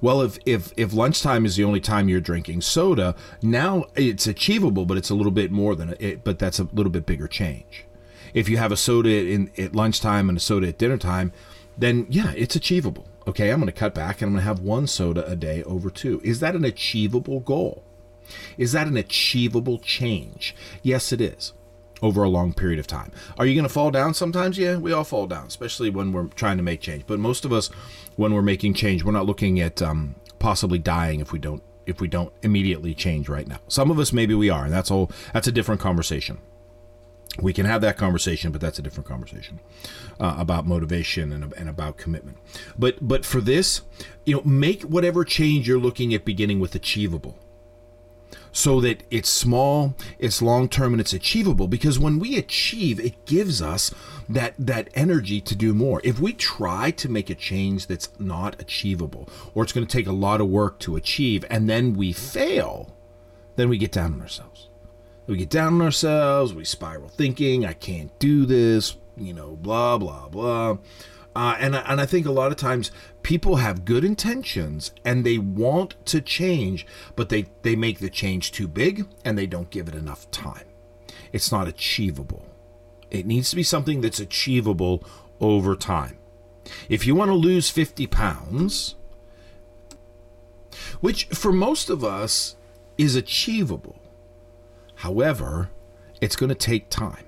Well, 0.01 0.23
if 0.23 0.38
if 0.45 0.73
if 0.77 0.93
lunchtime 0.93 1.47
is 1.47 1.57
the 1.57 1.64
only 1.64 1.81
time 1.81 2.09
you're 2.09 2.21
drinking 2.21 2.62
soda, 2.62 3.14
now 3.43 3.85
it's 3.95 4.27
achievable, 4.27 4.85
but 4.87 4.99
it's 4.99 5.11
a 5.11 5.14
little 5.14 5.33
bit 5.33 5.51
more 5.51 5.75
than 5.75 5.95
it. 5.99 6.25
But 6.25 6.38
that's 6.38 6.59
a 6.59 6.69
little 6.73 6.91
bit 6.91 7.07
bigger 7.07 7.29
change 7.29 7.85
if 8.35 8.49
you 8.49 8.57
have 8.57 8.73
a 8.73 8.77
soda 8.77 9.11
in 9.11 9.51
at 9.59 9.75
lunchtime 9.75 10.29
and 10.29 10.38
a 10.38 10.41
soda 10.41 10.69
at 10.69 10.79
dinner 10.79 10.99
time, 10.99 11.33
then 11.77 12.07
yeah, 12.09 12.33
it's 12.37 12.57
achievable. 12.57 13.09
Okay, 13.27 13.51
I'm 13.51 13.61
going 13.61 13.67
to 13.67 13.73
cut 13.73 13.95
back 13.95 14.21
and 14.21 14.29
I'm 14.29 14.35
going 14.35 14.43
to 14.43 14.49
have 14.49 14.61
one 14.61 14.87
soda 14.87 15.27
a 15.27 15.37
day 15.37 15.62
over 15.64 15.91
two. 15.91 16.21
Is 16.25 16.41
that 16.41 16.55
an 16.55 16.64
achievable 16.64 17.41
goal? 17.41 17.85
Is 18.57 18.73
that 18.73 18.87
an 18.87 18.97
achievable 18.97 19.79
change? 19.79 20.55
Yes, 20.83 21.12
it 21.12 21.21
is 21.21 21.53
over 22.03 22.23
a 22.23 22.29
long 22.29 22.53
period 22.53 22.79
of 22.79 22.87
time. 22.87 23.13
Are 23.39 23.47
you 23.47 23.55
going 23.55 23.67
to 23.67 23.73
fall 23.73 23.91
down 23.91 24.15
sometimes? 24.15 24.59
Yeah, 24.59 24.77
we 24.77 24.93
all 24.93 25.05
fall 25.05 25.27
down, 25.27 25.47
especially 25.47 25.91
when 25.91 26.13
we're 26.13 26.27
trying 26.29 26.57
to 26.57 26.63
make 26.63 26.81
change. 26.81 27.05
But 27.07 27.19
most 27.19 27.45
of 27.45 27.53
us, 27.53 27.69
when 28.17 28.35
we're 28.35 28.43
making 28.43 28.75
change, 28.75 29.03
we're 29.05 29.13
not 29.13 29.27
looking 29.27 29.61
at 29.61 29.83
um, 29.83 30.15
possibly 30.39 30.79
dying 30.79 31.21
if 31.21 31.33
we 31.33 31.39
don't 31.39 31.63
if 31.87 32.03
we 32.03 32.09
don't 32.09 32.33
immediately 32.43 32.95
change 32.95 33.31
right 33.31 33.49
now. 33.49 33.59
Some 33.67 33.91
of 33.91 33.99
us 33.99 34.13
maybe 34.13 34.35
we 34.35 34.51
are, 34.51 34.65
and 34.65 34.73
that's 34.73 34.91
all. 34.91 35.11
That's 35.33 35.49
a 35.49 35.53
different 35.53 35.81
conversation 35.81 36.39
we 37.41 37.53
can 37.53 37.67
have 37.67 37.81
that 37.83 37.97
conversation, 37.97 38.53
but 38.53 38.61
that's 38.61 38.79
a 38.79 38.83
different 38.83 39.07
conversation 39.07 39.61
uh, 40.19 40.37
about 40.39 40.67
motivation 40.67 41.33
and, 41.33 41.53
and 41.55 41.69
about 41.69 41.97
commitment. 41.97 42.39
But 42.79 43.07
but 43.07 43.25
for 43.25 43.41
this, 43.41 43.83
you 44.25 44.37
know, 44.37 44.43
make 44.45 44.83
whatever 44.83 45.25
change 45.25 45.69
you're 45.69 45.79
looking 45.79 46.13
at 46.15 46.25
beginning 46.25 46.61
with 46.61 46.75
achievable, 46.75 47.39
so 48.53 48.81
that 48.81 49.03
it's 49.11 49.29
small, 49.29 49.95
it's 50.19 50.43
long 50.43 50.69
term, 50.69 50.93
and 50.93 51.01
it's 51.01 51.12
achievable. 51.12 51.69
Because 51.69 51.99
when 51.99 52.19
we 52.19 52.37
achieve, 52.37 53.01
it 53.01 53.25
gives 53.27 53.61
us 53.62 53.95
that 54.29 54.55
that 54.59 54.91
energy 54.95 55.41
to 55.41 55.55
do 55.55 55.75
more. 55.75 56.01
If 56.05 56.21
we 56.21 56.33
try 56.33 56.91
to 56.93 57.09
make 57.09 57.31
a 57.31 57.35
change 57.35 57.87
that's 57.87 58.09
not 58.19 58.61
achievable, 58.61 59.29
or 59.55 59.62
it's 59.62 59.73
going 59.73 59.87
to 59.87 59.93
take 59.97 60.07
a 60.07 60.12
lot 60.12 60.41
of 60.41 60.49
work 60.49 60.79
to 60.81 60.97
achieve, 60.97 61.45
and 61.51 61.69
then 61.69 61.95
we 61.95 62.12
fail, 62.12 62.95
then 63.57 63.69
we 63.69 63.79
get 63.79 63.93
down 63.93 64.14
on 64.14 64.21
ourselves 64.21 64.69
we 65.29 65.37
get 65.37 65.51
down 65.51 65.75
on 65.75 65.83
ourselves, 65.83 66.55
we 66.55 66.64
spiral 66.64 67.09
thinking, 67.09 67.64
I 67.64 67.75
can't 67.75 68.19
do 68.19 68.47
this, 68.47 68.97
you 69.17 69.35
know, 69.35 69.57
blah, 69.57 69.99
blah, 69.99 70.29
blah. 70.29 70.79
Uh, 71.38 71.55
and, 71.61 71.77
and 71.77 72.01
I 72.01 72.05
think 72.05 72.27
a 72.27 72.33
lot 72.33 72.51
of 72.51 72.57
times 72.59 72.90
people 73.22 73.57
have 73.57 73.85
good 73.85 74.03
intentions 74.03 74.90
and 75.05 75.24
they 75.24 75.38
want 75.38 75.94
to 76.07 76.20
change, 76.20 76.85
but 77.14 77.29
they, 77.29 77.46
they 77.62 77.77
make 77.77 78.01
the 78.01 78.11
change 78.11 78.51
too 78.51 78.66
big 78.66 79.07
and 79.24 79.38
they 79.38 79.46
don't 79.46 79.70
give 79.70 79.87
it 79.87 79.94
enough 79.94 80.29
time. 80.33 80.64
It's 81.33 81.53
not 81.53 81.68
achievable. 81.68 82.44
It 83.09 83.24
needs 83.24 83.51
to 83.51 83.57
be 83.57 83.62
something 83.62 84.01
that's 84.01 84.18
achievable 84.18 85.05
over 85.38 85.77
time. 85.77 86.18
If 86.88 87.07
you 87.07 87.14
want 87.14 87.29
to 87.29 87.37
lose 87.37 87.70
50 87.70 88.09
pounds, 88.09 88.96
which 91.01 91.27
for 91.27 91.53
most 91.53 91.88
of 91.88 92.03
us 92.03 92.57
is 92.96 93.14
achievable, 93.14 94.03
however, 94.96 95.70
it's 96.20 96.35
going 96.35 96.48
to 96.48 96.57
take 96.57 96.90
time. 96.90 97.28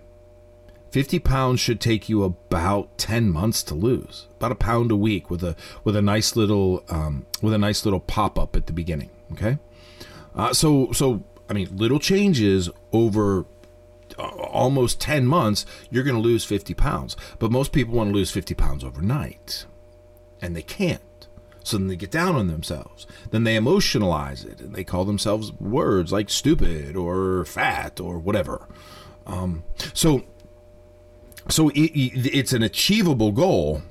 50 0.90 1.18
pounds 1.20 1.61
should 1.61 1.81
take 1.81 2.09
you 2.09 2.24
about 2.24 2.98
10 2.98 3.31
months 3.31 3.62
to 3.64 3.74
lose. 3.74 4.26
About 4.37 4.53
a 4.53 4.57
pound 4.57 4.90
a 4.90 4.96
week 4.96 5.31
with 5.31 5.44
a 5.44 5.57
with 5.85 5.94
a 5.96 6.03
nice 6.03 6.37
little 6.37 6.85
um, 6.88 7.26
with 7.40 7.55
a 7.55 7.59
nice 7.59 7.85
little 7.85 8.00
pop-up 8.00 8.57
at 8.57 8.66
the 8.66 8.72
beginning 8.72 9.11
okay? 9.33 9.59
Uh, 10.35 10.53
so 10.53 10.92
so 10.92 11.22
i 11.48 11.53
mean 11.53 11.68
little 11.76 11.98
changes 11.98 12.70
over 12.92 13.44
uh, 14.18 14.22
almost 14.22 15.00
10 15.00 15.26
months 15.26 15.66
you're 15.90 16.05
going 16.05 16.16
to 16.16 16.22
lose 16.22 16.44
50 16.44 16.74
pounds. 16.74 17.16
But 17.38 17.50
most 17.50 17.72
people 17.72 17.94
want 17.94 18.11
to 18.11 18.14
lose 18.14 18.31
50 18.31 18.55
pounds 18.55 18.85
overnight 18.85 19.66
and 20.42 20.57
they 20.57 20.62
can't. 20.62 21.03
So 21.62 21.76
then 21.76 21.88
they 21.88 21.96
get 21.96 22.11
down 22.11 22.37
on 22.37 22.48
themselves. 22.48 23.07
Then 23.31 23.44
they 23.44 23.55
emotionalize 23.55 24.44
it 24.44 24.61
and 24.61 24.74
they 24.74 24.83
call 24.83 25.05
themselves 25.05 25.53
words 25.53 26.11
like 26.11 26.31
stupid 26.31 26.96
or 26.96 27.44
fat 27.44 28.00
or 28.00 28.18
whatever. 28.18 28.66
Um, 29.26 29.62
so 29.92 30.24
so 31.48 31.68
it, 31.70 31.90
it's 31.94 32.53
an 32.53 32.62
achievable 32.62 33.33
goal, 33.33 33.83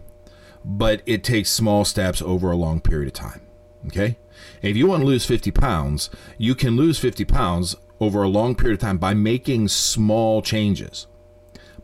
but 0.64 1.02
it 1.06 1.24
takes 1.24 1.50
small 1.50 1.86
steps 1.86 2.22
over 2.22 2.52
a 2.52 2.56
long 2.56 2.82
period 2.82 3.08
of 3.08 3.14
time. 3.14 3.42
Okay? 3.88 4.18
If 4.62 4.76
you 4.76 4.88
want 4.88 5.02
to 5.02 5.08
lose 5.08 5.26
50 5.26 5.52
pounds, 5.52 6.10
you 6.38 6.56
can 6.56 6.76
lose 6.76 7.00
50 7.00 7.26
pounds 7.26 7.76
over 8.00 8.24
a 8.24 8.28
long 8.28 8.56
period 8.56 8.76
of 8.76 8.82
time 8.82 8.98
by 8.98 9.14
making 9.14 9.68
small 9.68 10.42
changes. 10.42 11.08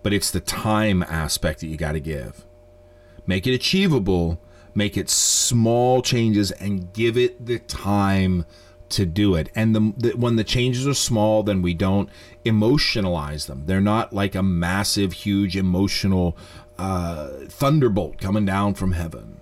But 0.04 0.14
it's 0.14 0.32
the 0.32 0.40
time 0.40 1.04
aspect 1.04 1.60
that 1.60 1.68
you 1.68 1.78
got 1.78 1.94
to 1.94 2.00
give. 2.00 2.46
Make 3.26 3.48
it 3.48 3.56
achievable, 3.56 4.40
make 4.74 4.98
it 4.98 5.10
small 5.10 6.02
changes, 6.02 6.52
and 6.52 6.94
give 6.94 7.18
it 7.18 7.46
the 7.46 7.60
time 7.60 8.46
to 8.90 9.06
do 9.06 9.36
it. 9.36 9.50
And 9.56 9.76
the, 9.76 9.94
the, 9.98 10.12
when 10.12 10.36
the 10.36 10.44
changes 10.44 10.88
are 10.88 10.94
small, 10.94 11.44
then 11.44 11.62
we 11.62 11.74
don't 11.74 12.10
emotionalize 12.46 13.48
them. 13.48 13.64
They're 13.66 13.82
not 13.82 14.14
like 14.14 14.36
a 14.36 14.44
massive, 14.44 15.14
huge 15.14 15.58
emotional 15.58 16.38
uh, 16.78 17.30
thunderbolt 17.48 18.20
coming 18.20 18.46
down 18.46 18.76
from 18.76 18.94
heaven. 18.94 19.40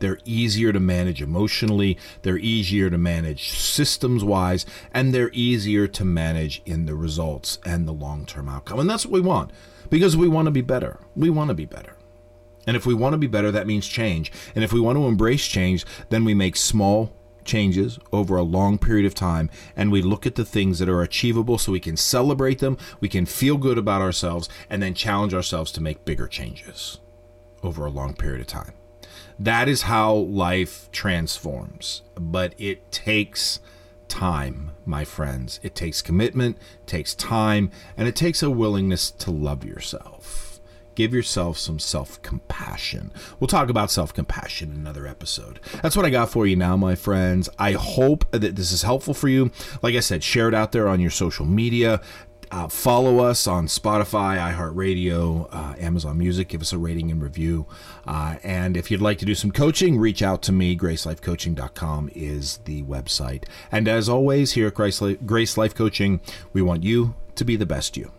They're 0.00 0.18
easier 0.24 0.72
to 0.72 0.80
manage 0.80 1.20
emotionally, 1.20 1.98
they're 2.22 2.38
easier 2.38 2.88
to 2.88 2.98
manage 2.98 3.50
systems 3.50 4.22
wise, 4.22 4.64
and 4.92 5.12
they're 5.12 5.30
easier 5.32 5.88
to 5.88 6.04
manage 6.04 6.62
in 6.64 6.86
the 6.86 6.94
results 6.94 7.58
and 7.64 7.86
the 7.86 7.92
long 7.92 8.24
term 8.24 8.48
outcome. 8.48 8.78
And 8.78 8.88
that's 8.88 9.04
what 9.04 9.12
we 9.12 9.20
want 9.20 9.50
because 9.90 10.16
we 10.16 10.28
want 10.28 10.46
to 10.46 10.52
be 10.52 10.60
better. 10.60 11.00
We 11.16 11.30
want 11.30 11.48
to 11.48 11.54
be 11.54 11.64
better. 11.64 11.96
And 12.66 12.76
if 12.76 12.84
we 12.84 12.94
want 12.94 13.14
to 13.14 13.18
be 13.18 13.26
better, 13.26 13.50
that 13.50 13.66
means 13.66 13.88
change. 13.88 14.30
And 14.54 14.62
if 14.62 14.72
we 14.72 14.80
want 14.80 14.98
to 14.98 15.06
embrace 15.06 15.46
change, 15.46 15.86
then 16.10 16.24
we 16.24 16.34
make 16.34 16.54
small 16.54 17.12
changes 17.48 17.98
over 18.12 18.36
a 18.36 18.42
long 18.42 18.78
period 18.78 19.06
of 19.06 19.14
time 19.14 19.50
and 19.74 19.90
we 19.90 20.02
look 20.02 20.26
at 20.26 20.36
the 20.36 20.44
things 20.44 20.78
that 20.78 20.88
are 20.88 21.02
achievable 21.02 21.58
so 21.58 21.72
we 21.72 21.80
can 21.80 21.96
celebrate 21.96 22.60
them, 22.60 22.78
we 23.00 23.08
can 23.08 23.26
feel 23.26 23.56
good 23.56 23.78
about 23.78 24.00
ourselves, 24.00 24.48
and 24.70 24.80
then 24.80 24.94
challenge 24.94 25.34
ourselves 25.34 25.72
to 25.72 25.82
make 25.82 26.04
bigger 26.04 26.28
changes 26.28 27.00
over 27.62 27.84
a 27.84 27.90
long 27.90 28.14
period 28.14 28.40
of 28.40 28.46
time. 28.46 28.72
That 29.38 29.68
is 29.68 29.82
how 29.82 30.14
life 30.14 30.88
transforms, 30.92 32.02
but 32.14 32.54
it 32.58 32.92
takes 32.92 33.60
time, 34.08 34.72
my 34.84 35.04
friends. 35.04 35.60
It 35.62 35.74
takes 35.74 36.02
commitment, 36.02 36.56
it 36.80 36.86
takes 36.86 37.14
time, 37.14 37.70
and 37.96 38.08
it 38.08 38.16
takes 38.16 38.42
a 38.42 38.50
willingness 38.50 39.10
to 39.12 39.30
love 39.30 39.64
yourself. 39.64 40.47
Give 40.98 41.14
yourself 41.14 41.58
some 41.58 41.78
self 41.78 42.20
compassion. 42.22 43.12
We'll 43.38 43.46
talk 43.46 43.68
about 43.68 43.92
self 43.92 44.12
compassion 44.12 44.72
in 44.72 44.78
another 44.78 45.06
episode. 45.06 45.60
That's 45.80 45.94
what 45.94 46.04
I 46.04 46.10
got 46.10 46.28
for 46.28 46.44
you 46.44 46.56
now, 46.56 46.76
my 46.76 46.96
friends. 46.96 47.48
I 47.56 47.74
hope 47.74 48.28
that 48.32 48.56
this 48.56 48.72
is 48.72 48.82
helpful 48.82 49.14
for 49.14 49.28
you. 49.28 49.52
Like 49.80 49.94
I 49.94 50.00
said, 50.00 50.24
share 50.24 50.48
it 50.48 50.54
out 50.54 50.72
there 50.72 50.88
on 50.88 50.98
your 50.98 51.12
social 51.12 51.46
media. 51.46 52.00
Uh, 52.50 52.66
follow 52.66 53.20
us 53.20 53.46
on 53.46 53.68
Spotify, 53.68 54.38
iHeartRadio, 54.52 55.48
uh, 55.52 55.76
Amazon 55.78 56.18
Music. 56.18 56.48
Give 56.48 56.62
us 56.62 56.72
a 56.72 56.78
rating 56.78 57.12
and 57.12 57.22
review. 57.22 57.68
Uh, 58.04 58.38
and 58.42 58.76
if 58.76 58.90
you'd 58.90 59.00
like 59.00 59.18
to 59.18 59.24
do 59.24 59.36
some 59.36 59.52
coaching, 59.52 59.98
reach 60.00 60.20
out 60.20 60.42
to 60.42 60.52
me. 60.52 60.76
GraceLifeCoaching.com 60.76 62.10
is 62.12 62.56
the 62.64 62.82
website. 62.82 63.44
And 63.70 63.86
as 63.86 64.08
always, 64.08 64.54
here 64.54 64.66
at 64.66 64.74
Grace 64.74 65.00
Life, 65.00 65.18
Grace 65.24 65.56
Life 65.56 65.76
Coaching, 65.76 66.20
we 66.52 66.60
want 66.60 66.82
you 66.82 67.14
to 67.36 67.44
be 67.44 67.54
the 67.54 67.66
best 67.66 67.96
you. 67.96 68.10